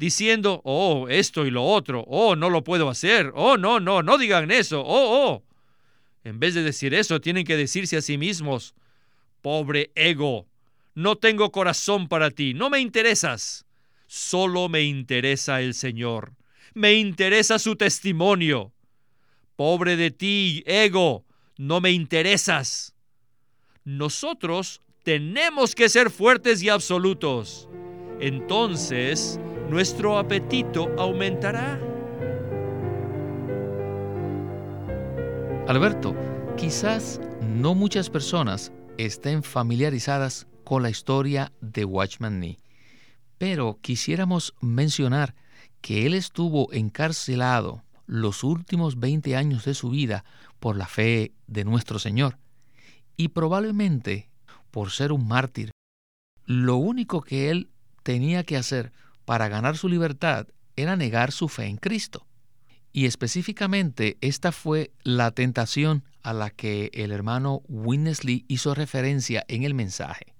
diciendo, 0.00 0.60
oh, 0.64 1.06
esto 1.08 1.46
y 1.46 1.50
lo 1.50 1.64
otro, 1.64 2.04
oh, 2.08 2.34
no 2.34 2.50
lo 2.50 2.64
puedo 2.64 2.88
hacer, 2.88 3.30
oh, 3.34 3.56
no, 3.56 3.78
no, 3.78 4.02
no 4.02 4.18
digan 4.18 4.50
eso, 4.50 4.80
oh, 4.80 5.28
oh. 5.28 5.44
En 6.24 6.40
vez 6.40 6.54
de 6.54 6.62
decir 6.62 6.94
eso, 6.94 7.20
tienen 7.20 7.44
que 7.44 7.56
decirse 7.56 7.98
a 7.98 8.02
sí 8.02 8.18
mismos, 8.18 8.74
pobre 9.42 9.92
ego, 9.94 10.48
no 10.94 11.16
tengo 11.16 11.52
corazón 11.52 12.08
para 12.08 12.30
ti, 12.30 12.54
no 12.54 12.70
me 12.70 12.80
interesas 12.80 13.66
Solo 14.12 14.68
me 14.68 14.82
interesa 14.82 15.60
el 15.60 15.72
Señor. 15.72 16.34
Me 16.74 16.94
interesa 16.94 17.60
su 17.60 17.76
testimonio. 17.76 18.72
Pobre 19.54 19.96
de 19.96 20.10
ti, 20.10 20.64
ego, 20.66 21.24
no 21.56 21.80
me 21.80 21.92
interesas. 21.92 22.92
Nosotros 23.84 24.82
tenemos 25.04 25.76
que 25.76 25.88
ser 25.88 26.10
fuertes 26.10 26.60
y 26.60 26.68
absolutos. 26.70 27.68
Entonces, 28.18 29.38
nuestro 29.70 30.18
apetito 30.18 30.88
aumentará. 30.98 31.78
Alberto, 35.68 36.16
quizás 36.56 37.20
no 37.40 37.76
muchas 37.76 38.10
personas 38.10 38.72
estén 38.98 39.44
familiarizadas 39.44 40.48
con 40.64 40.82
la 40.82 40.90
historia 40.90 41.52
de 41.60 41.84
Watchman 41.84 42.40
Nee, 42.40 42.58
pero 43.38 43.78
quisiéramos 43.80 44.54
mencionar 44.60 45.36
que 45.80 46.04
él 46.04 46.14
estuvo 46.14 46.72
encarcelado 46.72 47.84
los 48.06 48.42
últimos 48.42 48.98
20 48.98 49.36
años 49.36 49.64
de 49.64 49.74
su 49.74 49.90
vida 49.90 50.24
por 50.58 50.76
la 50.76 50.88
fe 50.88 51.32
de 51.46 51.64
nuestro 51.64 52.00
Señor 52.00 52.38
y 53.16 53.28
probablemente 53.28 54.30
por 54.72 54.90
ser 54.90 55.12
un 55.12 55.28
mártir. 55.28 55.70
Lo 56.44 56.74
único 56.74 57.22
que 57.22 57.50
él 57.50 57.70
tenía 58.02 58.42
que 58.42 58.56
hacer 58.56 58.92
para 59.30 59.48
ganar 59.48 59.76
su 59.76 59.88
libertad 59.88 60.48
era 60.74 60.96
negar 60.96 61.30
su 61.30 61.46
fe 61.46 61.66
en 61.66 61.76
Cristo. 61.76 62.26
Y 62.92 63.06
específicamente 63.06 64.18
esta 64.20 64.50
fue 64.50 64.90
la 65.04 65.30
tentación 65.30 66.02
a 66.24 66.32
la 66.32 66.50
que 66.50 66.90
el 66.94 67.12
hermano 67.12 67.62
Winnesley 67.68 68.44
hizo 68.48 68.74
referencia 68.74 69.44
en 69.46 69.62
el 69.62 69.72
mensaje. 69.72 70.34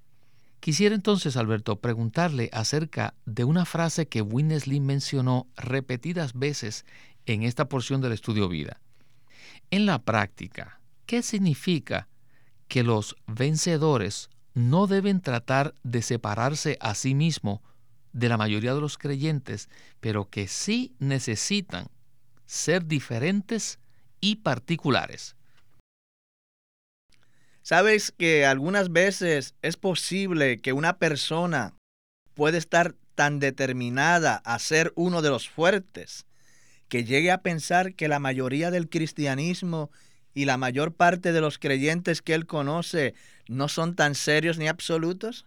Quisiera 0.59 0.97
entonces, 0.97 1.37
Alberto, 1.37 1.77
preguntarle 1.79 2.51
acerca 2.53 3.15
de 3.27 3.45
una 3.45 3.65
frase 3.65 4.09
que 4.09 4.23
Winnesley 4.23 4.81
mencionó 4.81 5.47
repetidas 5.55 6.33
veces 6.33 6.85
en 7.27 7.45
esta 7.45 7.69
porción 7.69 8.01
del 8.01 8.11
estudio 8.11 8.49
vida. 8.49 8.81
En 9.71 9.87
la 9.87 10.03
práctica, 10.03 10.81
¿qué 11.07 11.23
significa 11.23 12.09
que 12.67 12.83
los 12.83 13.15
vencedores 13.29 14.31
no 14.55 14.89
deben 14.89 15.21
tratar 15.21 15.75
de 15.85 16.03
separarse 16.03 16.77
a 16.81 16.97
sí 16.97 17.15
mismo 17.15 17.63
de 18.13 18.29
la 18.29 18.37
mayoría 18.37 18.75
de 18.75 18.81
los 18.81 18.99
creyentes, 18.99 19.69
pero 20.01 20.29
que 20.29 20.49
sí 20.49 20.95
necesitan 20.99 21.89
ser 22.47 22.87
diferentes 22.87 23.79
y 24.21 24.37
particulares. 24.37 25.37
Sabes 27.63 28.13
que 28.17 28.47
algunas 28.47 28.91
veces 28.91 29.55
es 29.63 29.77
posible 29.77 30.61
que 30.61 30.73
una 30.73 30.99
persona 30.99 31.75
puede 32.35 32.59
estar 32.59 32.95
tan 33.15 33.39
determinada 33.39 34.37
a 34.45 34.59
ser 34.59 34.93
uno 34.97 35.23
de 35.23 35.31
los 35.31 35.49
fuertes 35.49 36.27
que 36.89 37.05
llegue 37.05 37.31
a 37.31 37.43
pensar 37.43 37.95
que 37.95 38.09
la 38.09 38.19
mayoría 38.19 38.71
del 38.71 38.89
cristianismo 38.89 39.91
y 40.35 40.47
la 40.47 40.57
mayor 40.57 40.95
parte 40.95 41.33
de 41.33 41.41
los 41.41 41.59
creyentes 41.59 42.23
que 42.23 42.35
él 42.35 42.47
conoce 42.47 43.15
no 43.47 43.69
son 43.69 43.95
tan 43.95 44.15
serios 44.15 44.59
ni 44.59 44.67
absolutos, 44.67 45.47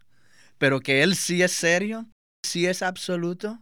pero 0.58 0.80
que 0.80 1.04
él 1.04 1.16
sí 1.16 1.42
es 1.42 1.52
serio, 1.52 2.08
sí 2.44 2.68
es 2.68 2.82
absoluto, 2.82 3.60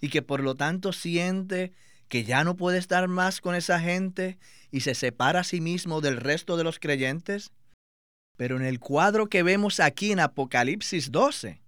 y 0.00 0.10
que 0.10 0.22
por 0.22 0.40
lo 0.40 0.54
tanto 0.54 0.92
siente 0.92 1.72
que 2.08 2.24
ya 2.24 2.44
no 2.44 2.56
puede 2.56 2.78
estar 2.78 3.08
más 3.08 3.40
con 3.40 3.54
esa 3.54 3.80
gente 3.80 4.38
y 4.70 4.80
se 4.80 4.94
separa 4.94 5.40
a 5.40 5.44
sí 5.44 5.60
mismo 5.60 6.00
del 6.00 6.16
resto 6.16 6.56
de 6.56 6.64
los 6.64 6.78
creyentes? 6.78 7.52
Pero 8.36 8.56
en 8.56 8.64
el 8.64 8.78
cuadro 8.78 9.28
que 9.28 9.42
vemos 9.42 9.80
aquí 9.80 10.12
en 10.12 10.20
Apocalipsis 10.20 11.10
12, 11.10 11.60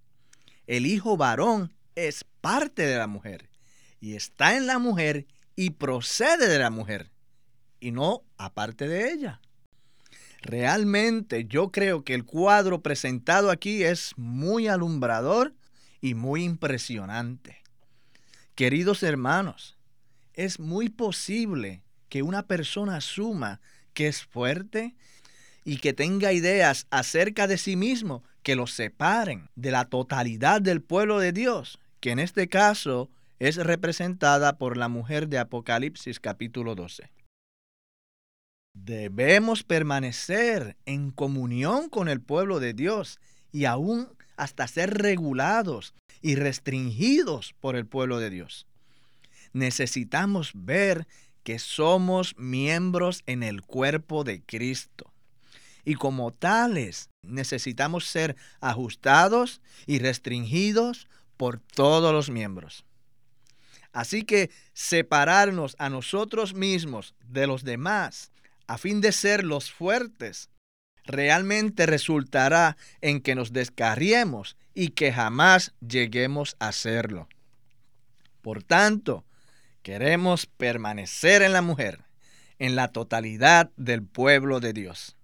el 0.67 0.85
hijo 0.85 1.17
varón 1.17 1.73
es 1.95 2.23
parte 2.39 2.85
de 2.85 2.97
la 2.97 3.07
mujer 3.07 3.49
y 3.99 4.15
está 4.15 4.55
en 4.55 4.67
la 4.67 4.79
mujer 4.79 5.27
y 5.55 5.71
procede 5.71 6.47
de 6.47 6.59
la 6.59 6.69
mujer 6.69 7.11
y 7.79 7.91
no 7.91 8.23
aparte 8.37 8.87
de 8.87 9.11
ella. 9.11 9.41
Realmente 10.41 11.45
yo 11.45 11.71
creo 11.71 12.03
que 12.03 12.15
el 12.15 12.25
cuadro 12.25 12.81
presentado 12.81 13.51
aquí 13.51 13.83
es 13.83 14.13
muy 14.17 14.67
alumbrador 14.67 15.53
y 16.01 16.15
muy 16.15 16.43
impresionante. 16.43 17.61
Queridos 18.55 19.03
hermanos, 19.03 19.77
es 20.33 20.59
muy 20.59 20.89
posible 20.89 21.83
que 22.09 22.23
una 22.23 22.47
persona 22.47 22.97
asuma 22.97 23.61
que 23.93 24.07
es 24.07 24.23
fuerte 24.23 24.95
y 25.63 25.77
que 25.77 25.93
tenga 25.93 26.33
ideas 26.33 26.87
acerca 26.89 27.47
de 27.47 27.57
sí 27.57 27.75
mismo 27.75 28.23
que 28.43 28.55
lo 28.55 28.67
separen 28.67 29.49
de 29.55 29.71
la 29.71 29.85
totalidad 29.85 30.61
del 30.61 30.81
pueblo 30.81 31.19
de 31.19 31.31
Dios, 31.31 31.79
que 31.99 32.11
en 32.11 32.19
este 32.19 32.49
caso 32.49 33.09
es 33.39 33.57
representada 33.57 34.57
por 34.57 34.77
la 34.77 34.87
mujer 34.87 35.27
de 35.27 35.37
Apocalipsis 35.37 36.19
capítulo 36.19 36.75
12. 36.75 37.11
Debemos 38.73 39.63
permanecer 39.63 40.77
en 40.85 41.11
comunión 41.11 41.89
con 41.89 42.07
el 42.07 42.21
pueblo 42.21 42.59
de 42.59 42.73
Dios 42.73 43.19
y 43.51 43.65
aún 43.65 44.07
hasta 44.41 44.67
ser 44.67 44.95
regulados 44.95 45.93
y 46.21 46.35
restringidos 46.35 47.53
por 47.59 47.75
el 47.75 47.85
pueblo 47.85 48.19
de 48.19 48.29
Dios 48.29 48.67
necesitamos 49.53 50.51
ver 50.53 51.07
que 51.43 51.59
somos 51.59 52.35
miembros 52.37 53.23
en 53.25 53.43
el 53.43 53.61
cuerpo 53.61 54.23
de 54.23 54.41
Cristo. 54.41 55.11
Y 55.83 55.95
como 55.95 56.31
tales, 56.31 57.09
necesitamos 57.23 58.05
ser 58.05 58.35
ajustados 58.59 59.61
y 59.87 59.99
restringidos 59.99 61.07
por 61.37 61.59
todos 61.59 62.13
los 62.13 62.29
miembros. 62.29 62.85
Así 63.91 64.23
que 64.23 64.51
separarnos 64.73 65.75
a 65.79 65.89
nosotros 65.89 66.53
mismos 66.53 67.15
de 67.25 67.47
los 67.47 67.63
demás 67.63 68.31
a 68.67 68.77
fin 68.77 69.01
de 69.01 69.11
ser 69.11 69.43
los 69.43 69.71
fuertes 69.71 70.49
realmente 71.05 71.85
resultará 71.85 72.77
en 73.01 73.21
que 73.21 73.35
nos 73.35 73.53
descarriemos 73.53 74.57
y 74.73 74.89
que 74.89 75.11
jamás 75.11 75.73
lleguemos 75.79 76.55
a 76.59 76.71
serlo. 76.71 77.27
Por 78.41 78.63
tanto, 78.63 79.25
Queremos 79.83 80.45
permanecer 80.45 81.41
en 81.41 81.53
la 81.53 81.63
mujer, 81.63 82.03
en 82.59 82.75
la 82.75 82.89
totalidad 82.89 83.71
del 83.77 84.03
pueblo 84.03 84.59
de 84.59 84.73
Dios. 84.73 85.17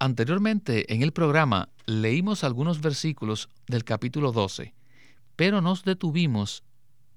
Anteriormente 0.00 0.92
en 0.92 1.02
el 1.02 1.12
programa 1.12 1.68
leímos 1.86 2.42
algunos 2.42 2.80
versículos 2.80 3.48
del 3.68 3.84
capítulo 3.84 4.32
12, 4.32 4.74
pero 5.36 5.60
nos 5.60 5.84
detuvimos 5.84 6.64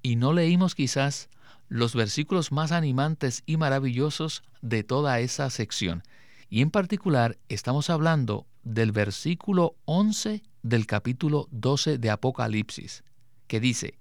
y 0.03 0.15
no 0.15 0.31
leímos 0.31 0.75
quizás 0.75 1.29
los 1.69 1.95
versículos 1.95 2.51
más 2.51 2.71
animantes 2.71 3.41
y 3.47 3.57
maravillosos 3.57 4.43
de 4.61 4.83
toda 4.83 5.19
esa 5.21 5.49
sección. 5.49 6.03
Y 6.49 6.61
en 6.61 6.71
particular 6.71 7.37
estamos 7.49 7.89
hablando 7.89 8.47
del 8.63 8.91
versículo 8.91 9.75
11 9.85 10.43
del 10.61 10.85
capítulo 10.85 11.47
12 11.51 11.97
de 11.97 12.09
Apocalipsis, 12.09 13.03
que 13.47 13.59
dice, 13.59 13.97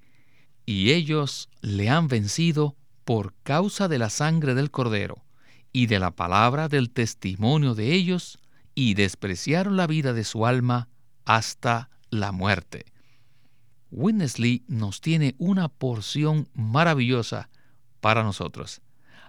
y 0.65 0.93
ellos 0.93 1.49
le 1.61 1.91
han 1.91 2.09
vencido 2.09 2.77
por 3.05 3.35
causa 3.43 3.89
de 3.89 3.99
la 3.99 4.11
sangre 4.11 4.55
del 4.55 4.71
cordero 4.71 5.25
y 5.73 5.87
de 5.87 5.99
la 5.99 6.13
palabra 6.13 6.69
del 6.69 6.91
testimonio 6.91 7.75
de 7.75 7.93
ellos, 7.93 8.39
y 8.75 8.95
despreciaron 8.95 9.77
la 9.77 9.87
vida 9.87 10.13
de 10.13 10.25
su 10.25 10.47
alma 10.47 10.89
hasta 11.25 11.91
la 12.11 12.33
muerte. 12.33 12.87
Winnesley 13.91 14.65
nos 14.69 15.01
tiene 15.01 15.35
una 15.39 15.69
porción 15.69 16.49
maravillosa 16.55 17.51
para 18.01 18.23
nosotros. 18.23 18.81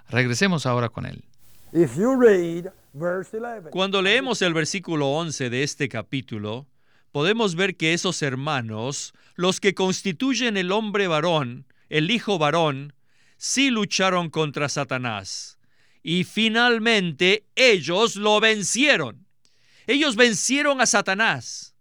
Regresemos 0.08 0.66
ahora 0.66 0.90
con 0.90 1.06
él. 1.06 1.26
Cuando 3.72 4.02
leemos 4.02 4.42
el 4.44 4.54
versículo 4.54 5.08
11 5.14 5.50
de 5.50 5.64
este 5.64 5.90
capítulo, 5.90 6.68
podemos 7.12 7.56
ver 7.56 7.76
que 7.76 7.94
esos 7.94 8.22
hermanos, 8.22 9.14
los 9.36 9.60
que 9.60 9.74
constituyen 9.74 10.58
el 10.58 10.72
hombre 10.72 11.08
varón, 11.08 11.66
el 11.90 12.12
hijo 12.12 12.38
varón, 12.38 12.94
sí 13.38 13.72
lucharon 13.72 14.30
contra 14.30 14.70
Satanás. 14.70 15.58
Y 16.04 16.24
finalmente 16.24 17.46
ellos 17.56 18.16
lo 18.16 18.40
vencieron. 18.40 19.26
Ellos 19.88 20.16
vencieron 20.16 20.80
a 20.80 20.86
Satanás. 20.86 21.76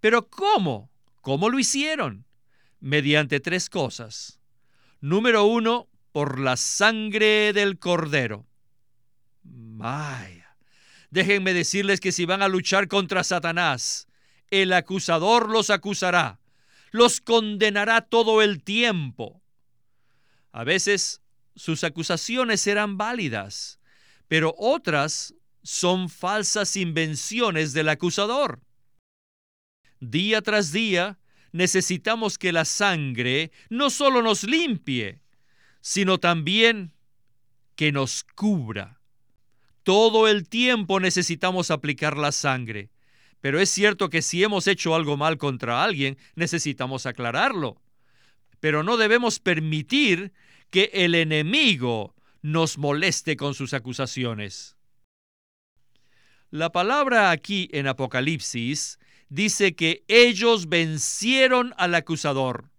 Pero 0.00 0.28
¿cómo? 0.28 0.90
¿Cómo 1.20 1.50
lo 1.50 1.58
hicieron? 1.58 2.24
Mediante 2.80 3.40
tres 3.40 3.68
cosas. 3.68 4.40
Número 5.00 5.44
uno, 5.44 5.88
por 6.12 6.40
la 6.40 6.56
sangre 6.56 7.52
del 7.52 7.78
cordero. 7.78 8.46
Vaya. 9.42 10.35
Déjenme 11.10 11.54
decirles 11.54 12.00
que 12.00 12.12
si 12.12 12.24
van 12.24 12.42
a 12.42 12.48
luchar 12.48 12.88
contra 12.88 13.24
Satanás, 13.24 14.08
el 14.50 14.72
acusador 14.72 15.48
los 15.48 15.70
acusará, 15.70 16.40
los 16.90 17.20
condenará 17.20 18.00
todo 18.02 18.42
el 18.42 18.62
tiempo. 18.62 19.42
A 20.52 20.64
veces 20.64 21.20
sus 21.54 21.84
acusaciones 21.84 22.60
serán 22.60 22.96
válidas, 22.96 23.78
pero 24.28 24.54
otras 24.58 25.34
son 25.62 26.08
falsas 26.08 26.76
invenciones 26.76 27.72
del 27.72 27.88
acusador. 27.88 28.60
Día 30.00 30.42
tras 30.42 30.72
día, 30.72 31.18
necesitamos 31.52 32.38
que 32.38 32.52
la 32.52 32.64
sangre 32.64 33.50
no 33.70 33.90
solo 33.90 34.22
nos 34.22 34.44
limpie, 34.44 35.22
sino 35.80 36.18
también 36.18 36.92
que 37.74 37.92
nos 37.92 38.24
cubra. 38.34 38.95
Todo 39.86 40.26
el 40.26 40.48
tiempo 40.48 40.98
necesitamos 40.98 41.70
aplicar 41.70 42.16
la 42.16 42.32
sangre, 42.32 42.90
pero 43.40 43.60
es 43.60 43.70
cierto 43.70 44.10
que 44.10 44.20
si 44.20 44.42
hemos 44.42 44.66
hecho 44.66 44.96
algo 44.96 45.16
mal 45.16 45.38
contra 45.38 45.84
alguien, 45.84 46.18
necesitamos 46.34 47.06
aclararlo. 47.06 47.80
Pero 48.58 48.82
no 48.82 48.96
debemos 48.96 49.38
permitir 49.38 50.32
que 50.70 50.90
el 50.92 51.14
enemigo 51.14 52.16
nos 52.42 52.78
moleste 52.78 53.36
con 53.36 53.54
sus 53.54 53.74
acusaciones. 53.74 54.74
La 56.50 56.72
palabra 56.72 57.30
aquí 57.30 57.68
en 57.70 57.86
Apocalipsis 57.86 58.98
dice 59.28 59.76
que 59.76 60.02
ellos 60.08 60.68
vencieron 60.68 61.74
al 61.76 61.94
acusador 61.94 62.70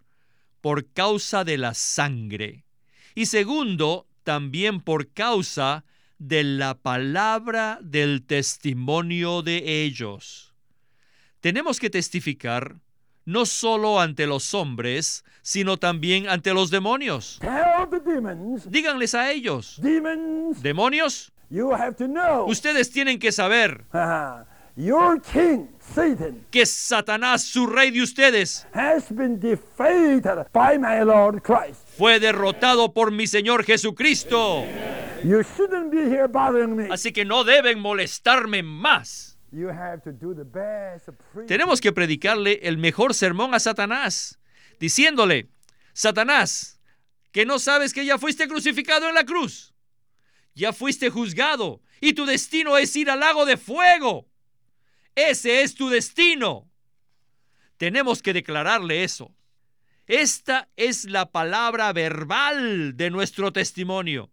por 0.60 0.92
causa 0.92 1.44
de 1.44 1.56
la 1.56 1.72
sangre. 1.72 2.66
Y 3.14 3.24
segundo, 3.24 4.06
también 4.24 4.82
por 4.82 5.10
causa 5.14 5.86
de 6.18 6.44
la 6.44 6.74
palabra 6.74 7.78
del 7.80 8.24
testimonio 8.26 9.42
de 9.42 9.84
ellos. 9.84 10.54
Tenemos 11.40 11.78
que 11.78 11.90
testificar 11.90 12.76
no 13.24 13.46
solo 13.46 14.00
ante 14.00 14.26
los 14.26 14.54
hombres, 14.54 15.24
sino 15.42 15.76
también 15.76 16.28
ante 16.28 16.52
los 16.54 16.70
demonios. 16.70 17.38
Díganles 18.66 19.14
a 19.14 19.30
ellos, 19.30 19.78
demons, 19.80 20.62
demonios, 20.62 21.32
you 21.50 21.72
have 21.72 21.94
to 21.94 22.06
know. 22.06 22.46
ustedes 22.48 22.90
tienen 22.90 23.18
que 23.18 23.30
saber 23.30 23.84
Your 24.76 25.20
king, 25.20 25.66
Satan, 25.80 26.46
que 26.50 26.64
Satanás, 26.64 27.42
su 27.42 27.66
rey 27.66 27.90
de 27.90 28.00
ustedes, 28.00 28.64
has 28.72 29.10
been 29.10 29.40
defeated 29.40 30.46
by 30.52 30.78
my 30.78 31.02
Lord 31.04 31.42
Christ. 31.42 31.80
fue 31.98 32.20
derrotado 32.20 32.92
por 32.94 33.10
mi 33.10 33.26
Señor 33.26 33.64
Jesucristo. 33.64 34.64
You 35.24 35.42
shouldn't 35.42 35.90
be 35.90 36.08
here 36.08 36.28
bothering 36.28 36.76
me. 36.76 36.88
Así 36.90 37.12
que 37.12 37.24
no 37.24 37.44
deben 37.44 37.78
molestarme 37.78 38.62
más. 38.62 39.38
You 39.50 39.68
have 39.68 40.02
to 40.02 40.12
do 40.12 40.34
the 40.34 40.44
best. 40.44 41.08
Tenemos 41.46 41.80
que 41.80 41.92
predicarle 41.92 42.60
el 42.62 42.76
mejor 42.76 43.14
sermón 43.14 43.54
a 43.54 43.60
Satanás, 43.60 44.38
diciéndole, 44.78 45.48
Satanás, 45.94 46.80
que 47.32 47.46
no 47.46 47.58
sabes 47.58 47.92
que 47.92 48.04
ya 48.04 48.18
fuiste 48.18 48.46
crucificado 48.46 49.08
en 49.08 49.14
la 49.14 49.24
cruz, 49.24 49.74
ya 50.54 50.72
fuiste 50.72 51.08
juzgado 51.10 51.80
y 52.00 52.12
tu 52.12 52.26
destino 52.26 52.76
es 52.76 52.94
ir 52.94 53.10
al 53.10 53.20
lago 53.20 53.46
de 53.46 53.56
fuego. 53.56 54.28
Ese 55.14 55.62
es 55.62 55.74
tu 55.74 55.88
destino. 55.88 56.68
Tenemos 57.76 58.22
que 58.22 58.32
declararle 58.32 59.02
eso. 59.02 59.34
Esta 60.06 60.68
es 60.76 61.04
la 61.04 61.30
palabra 61.30 61.92
verbal 61.92 62.96
de 62.96 63.10
nuestro 63.10 63.52
testimonio. 63.52 64.30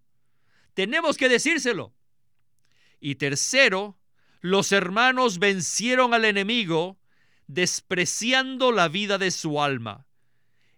Tenemos 0.76 1.18
que 1.18 1.30
decírselo. 1.30 1.94
Y 3.00 3.16
tercero, 3.16 3.98
los 4.42 4.72
hermanos 4.72 5.40
vencieron 5.40 6.14
al 6.14 6.26
enemigo 6.26 7.00
despreciando 7.48 8.72
la 8.72 8.90
vida 8.90 9.18
de 9.18 9.32
su 9.32 9.62
alma. 9.62 10.06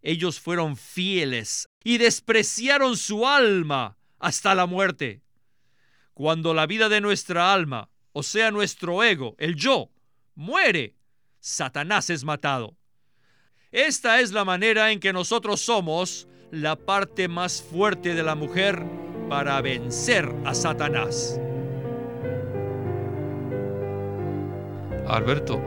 Ellos 0.01 0.39
fueron 0.39 0.77
fieles 0.77 1.67
y 1.83 1.97
despreciaron 1.97 2.95
su 2.95 3.27
alma 3.27 3.97
hasta 4.19 4.55
la 4.55 4.67
muerte. 4.67 5.23
Cuando 6.13 6.53
la 6.53 6.67
vida 6.67 6.89
de 6.89 7.01
nuestra 7.01 7.51
alma, 7.51 7.89
o 8.13 8.23
sea, 8.23 8.51
nuestro 8.51 9.03
ego, 9.03 9.35
el 9.39 9.55
yo, 9.55 9.89
muere, 10.35 10.95
Satanás 11.39 12.09
es 12.09 12.23
matado. 12.23 12.77
Esta 13.71 14.19
es 14.21 14.31
la 14.31 14.45
manera 14.45 14.91
en 14.91 14.99
que 14.99 15.11
nosotros 15.11 15.61
somos 15.61 16.27
la 16.51 16.75
parte 16.75 17.27
más 17.27 17.61
fuerte 17.61 18.13
de 18.13 18.23
la 18.23 18.35
mujer 18.35 19.06
para 19.29 19.61
vencer 19.61 20.33
a 20.45 20.53
Satanás. 20.53 21.39
Alberto, 25.07 25.61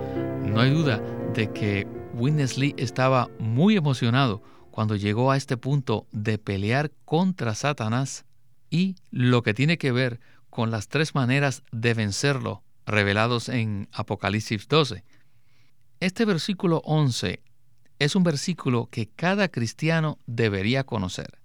no 0.44 0.61
hay 0.61 0.70
duda 0.70 1.01
de 1.35 1.51
que 1.53 1.87
Witness 2.14 2.59
estaba 2.77 3.29
muy 3.38 3.77
emocionado 3.77 4.42
cuando 4.70 4.96
llegó 4.96 5.31
a 5.31 5.37
este 5.37 5.57
punto 5.57 6.07
de 6.12 6.38
pelear 6.38 6.90
contra 7.05 7.55
Satanás 7.55 8.25
y 8.70 8.96
lo 9.11 9.42
que 9.42 9.55
tiene 9.55 9.79
que 9.79 9.92
ver 9.92 10.20
con 10.49 10.70
las 10.70 10.88
tres 10.88 11.14
maneras 11.14 11.62
de 11.73 11.94
vencerlo 11.94 12.62
revelados 12.87 13.49
en 13.49 13.88
Apocalipsis 13.92 14.68
12. 14.68 15.05
Este 16.01 16.25
versículo 16.25 16.83
11 16.85 17.42
es 17.99 18.16
un 18.16 18.23
versículo 18.23 18.88
que 18.90 19.09
cada 19.09 19.49
cristiano 19.49 20.18
debería 20.27 20.85
conocer. 20.85 21.40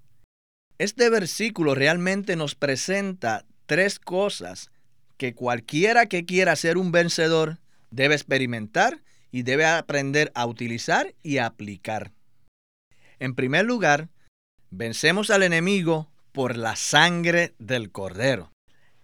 Este 0.78 1.10
versículo 1.10 1.74
realmente 1.74 2.36
nos 2.36 2.56
presenta 2.56 3.46
tres 3.66 3.98
cosas 3.98 4.72
que 5.18 5.34
cualquiera 5.34 6.08
que 6.08 6.26
quiera 6.26 6.56
ser 6.58 6.78
un 6.78 6.92
vencedor 6.92 7.60
debe 7.92 8.16
experimentar 8.16 9.02
y 9.32 9.44
debe 9.44 9.66
aprender 9.66 10.32
a 10.36 10.46
utilizar 10.46 11.16
y 11.24 11.38
aplicar. 11.38 12.12
En 13.20 13.36
primer 13.36 13.66
lugar, 13.66 14.10
vencemos 14.70 15.30
al 15.30 15.44
enemigo 15.44 16.12
por 16.34 16.58
la 16.58 16.76
sangre 16.76 17.56
del 17.58 17.92
cordero. 17.92 18.52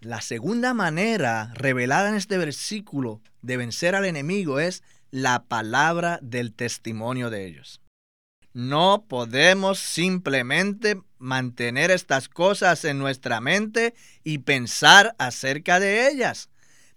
La 0.02 0.22
segunda 0.22 0.74
manera 0.74 1.54
revelada 1.54 2.10
en 2.10 2.16
este 2.16 2.38
versículo 2.38 3.22
de 3.42 3.56
vencer 3.56 3.96
al 3.96 4.04
enemigo 4.04 4.60
es 4.60 4.84
la 5.12 5.44
palabra 5.44 6.20
del 6.22 6.54
testimonio 6.54 7.30
de 7.30 7.46
ellos. 7.46 7.81
No 8.54 9.06
podemos 9.08 9.80
simplemente 9.80 11.02
mantener 11.18 11.92
estas 11.92 12.28
cosas 12.28 12.84
en 12.84 13.00
nuestra 13.00 13.40
mente 13.40 13.94
y 14.24 14.40
pensar 14.40 15.16
acerca 15.20 15.80
de 15.80 16.10
ellas. 16.10 16.50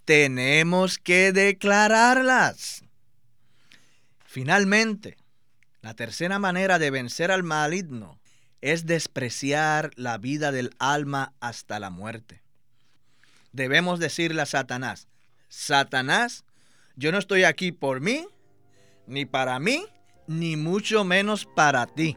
Tenemos 0.04 0.98
que 0.98 1.32
declararlas. 1.32 2.84
Finalmente, 4.24 5.16
la 5.80 5.94
tercera 5.94 6.38
manera 6.38 6.78
de 6.78 6.90
vencer 6.90 7.30
al 7.30 7.44
maligno 7.44 8.18
es 8.60 8.86
despreciar 8.86 9.90
la 9.94 10.18
vida 10.18 10.50
del 10.50 10.74
alma 10.78 11.34
hasta 11.38 11.78
la 11.78 11.90
muerte. 11.90 12.42
Debemos 13.52 14.00
decirle 14.00 14.42
a 14.42 14.46
Satanás, 14.46 15.06
Satanás, 15.48 16.44
yo 16.96 17.12
no 17.12 17.18
estoy 17.18 17.44
aquí 17.44 17.70
por 17.70 18.00
mí, 18.00 18.26
ni 19.06 19.26
para 19.26 19.60
mí, 19.60 19.86
ni 20.26 20.56
mucho 20.56 21.04
menos 21.04 21.46
para 21.46 21.86
ti. 21.86 22.16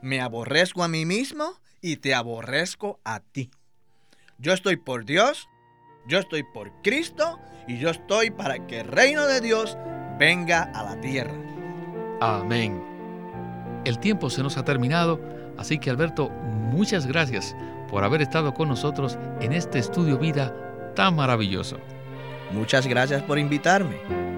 Me 0.00 0.20
aborrezco 0.20 0.82
a 0.82 0.88
mí 0.88 1.04
mismo 1.06 1.60
y 1.80 1.96
te 1.96 2.14
aborrezco 2.14 3.00
a 3.04 3.20
ti. 3.20 3.50
Yo 4.38 4.52
estoy 4.52 4.76
por 4.76 5.04
Dios, 5.04 5.48
yo 6.06 6.18
estoy 6.18 6.42
por 6.42 6.72
Cristo 6.82 7.38
y 7.68 7.78
yo 7.78 7.90
estoy 7.90 8.30
para 8.30 8.66
que 8.66 8.80
el 8.80 8.88
reino 8.88 9.26
de 9.26 9.40
Dios 9.40 9.76
venga 10.18 10.62
a 10.62 10.82
la 10.82 11.00
tierra. 11.00 11.34
Amén. 12.20 12.82
El 13.84 13.98
tiempo 13.98 14.30
se 14.30 14.42
nos 14.42 14.56
ha 14.56 14.64
terminado, 14.64 15.20
así 15.58 15.78
que 15.78 15.90
Alberto, 15.90 16.30
muchas 16.30 17.06
gracias 17.06 17.54
por 17.88 18.04
haber 18.04 18.22
estado 18.22 18.54
con 18.54 18.68
nosotros 18.68 19.18
en 19.40 19.52
este 19.52 19.78
estudio 19.78 20.18
vida 20.18 20.54
tan 20.94 21.16
maravilloso. 21.16 21.78
Muchas 22.52 22.86
gracias 22.86 23.22
por 23.22 23.38
invitarme. 23.38 24.31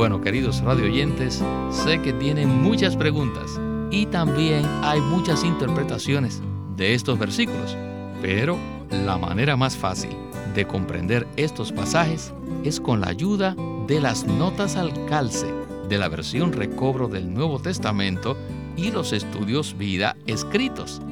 Bueno, 0.00 0.22
queridos 0.22 0.62
radio 0.62 0.86
oyentes, 0.86 1.44
sé 1.70 2.00
que 2.00 2.14
tienen 2.14 2.62
muchas 2.62 2.96
preguntas 2.96 3.60
y 3.90 4.06
también 4.06 4.64
hay 4.80 4.98
muchas 4.98 5.44
interpretaciones 5.44 6.40
de 6.74 6.94
estos 6.94 7.18
versículos, 7.18 7.76
pero 8.22 8.56
la 8.90 9.18
manera 9.18 9.58
más 9.58 9.76
fácil 9.76 10.16
de 10.54 10.66
comprender 10.66 11.28
estos 11.36 11.70
pasajes 11.70 12.32
es 12.64 12.80
con 12.80 13.02
la 13.02 13.08
ayuda 13.08 13.54
de 13.86 14.00
las 14.00 14.24
notas 14.24 14.76
al 14.76 15.04
calce 15.04 15.52
de 15.90 15.98
la 15.98 16.08
versión 16.08 16.54
recobro 16.54 17.06
del 17.06 17.34
Nuevo 17.34 17.58
Testamento 17.58 18.38
y 18.78 18.92
los 18.92 19.12
estudios 19.12 19.76
vida 19.76 20.16
escritos, 20.26 21.02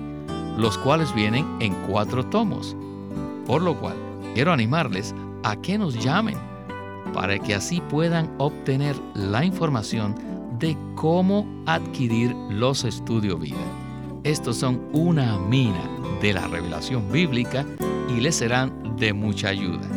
los 0.57 0.79
cuales 0.79 1.15
vienen 1.15 1.47
en 1.61 1.75
cuatro 1.91 2.25
tomos. 2.25 2.75
Por 3.47 3.61
lo 3.61 3.79
cual, 3.79 3.97
quiero 4.33 4.51
animarles 4.51 5.15
a 5.43 5.57
que 5.57 5.77
nos 5.77 6.03
llamen 6.03 6.39
para 7.19 7.37
que 7.41 7.53
así 7.53 7.81
puedan 7.81 8.33
obtener 8.39 8.95
la 9.17 9.45
información 9.45 10.15
de 10.61 10.77
cómo 10.95 11.65
adquirir 11.67 12.31
los 12.49 12.85
estudios 12.85 13.41
vida. 13.41 13.57
Estos 14.23 14.59
son 14.59 14.89
una 14.93 15.37
mina 15.37 15.83
de 16.23 16.33
la 16.33 16.47
revelación 16.47 17.11
bíblica 17.11 17.67
y 18.09 18.21
les 18.21 18.37
serán 18.37 18.97
de 18.99 19.13
mucha 19.15 19.49
ayuda. 19.49 19.89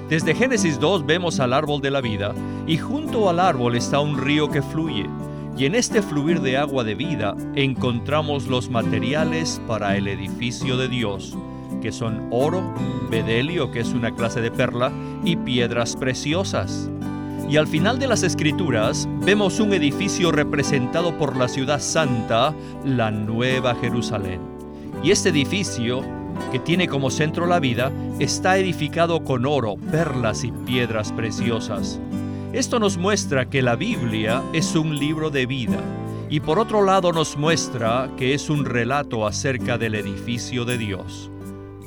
Desde 0.08 0.32
Génesis 0.32 0.78
2 0.78 1.06
vemos 1.06 1.40
al 1.40 1.52
árbol 1.52 1.80
de 1.80 1.90
la 1.90 2.00
vida 2.00 2.36
y 2.68 2.78
junto 2.78 3.28
al 3.28 3.40
árbol 3.40 3.74
está 3.74 3.98
un 3.98 4.16
río 4.16 4.48
que 4.48 4.62
fluye. 4.62 5.06
Y 5.56 5.64
en 5.64 5.74
este 5.74 6.00
fluir 6.00 6.40
de 6.40 6.56
agua 6.56 6.84
de 6.84 6.94
vida 6.94 7.36
encontramos 7.56 8.46
los 8.46 8.70
materiales 8.70 9.60
para 9.66 9.96
el 9.96 10.06
edificio 10.06 10.76
de 10.76 10.86
Dios, 10.86 11.36
que 11.82 11.90
son 11.90 12.28
oro, 12.30 12.62
bedelio, 13.10 13.72
que 13.72 13.80
es 13.80 13.88
una 13.88 14.14
clase 14.14 14.40
de 14.40 14.52
perla, 14.52 14.92
y 15.24 15.34
piedras 15.34 15.96
preciosas. 15.96 16.88
Y 17.48 17.56
al 17.56 17.66
final 17.66 17.98
de 17.98 18.06
las 18.06 18.22
escrituras 18.22 19.08
vemos 19.24 19.58
un 19.58 19.72
edificio 19.72 20.30
representado 20.30 21.16
por 21.16 21.34
la 21.36 21.48
ciudad 21.48 21.80
santa, 21.80 22.54
la 22.84 23.10
Nueva 23.10 23.74
Jerusalén. 23.74 24.40
Y 25.02 25.12
este 25.12 25.30
edificio, 25.30 26.02
que 26.52 26.58
tiene 26.58 26.88
como 26.88 27.10
centro 27.10 27.46
la 27.46 27.58
vida, 27.58 27.90
está 28.18 28.58
edificado 28.58 29.24
con 29.24 29.46
oro, 29.46 29.76
perlas 29.90 30.44
y 30.44 30.52
piedras 30.52 31.10
preciosas. 31.12 31.98
Esto 32.52 32.78
nos 32.78 32.98
muestra 32.98 33.48
que 33.48 33.62
la 33.62 33.76
Biblia 33.76 34.42
es 34.52 34.74
un 34.74 34.98
libro 34.98 35.30
de 35.30 35.46
vida 35.46 35.80
y 36.28 36.40
por 36.40 36.58
otro 36.58 36.84
lado 36.84 37.12
nos 37.12 37.38
muestra 37.38 38.10
que 38.18 38.34
es 38.34 38.50
un 38.50 38.66
relato 38.66 39.26
acerca 39.26 39.78
del 39.78 39.94
edificio 39.94 40.66
de 40.66 40.76
Dios. 40.76 41.30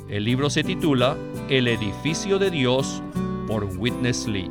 El 0.08 0.24
libro 0.24 0.50
se 0.50 0.64
titula 0.64 1.16
El 1.48 1.68
edificio 1.68 2.40
de 2.40 2.50
Dios 2.50 3.00
por 3.46 3.64
Witness 3.64 4.26
Lee. 4.26 4.50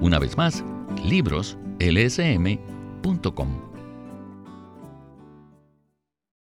Una 0.00 0.18
vez 0.18 0.36
más, 0.36 0.64
libroslsm.com. 1.02 3.75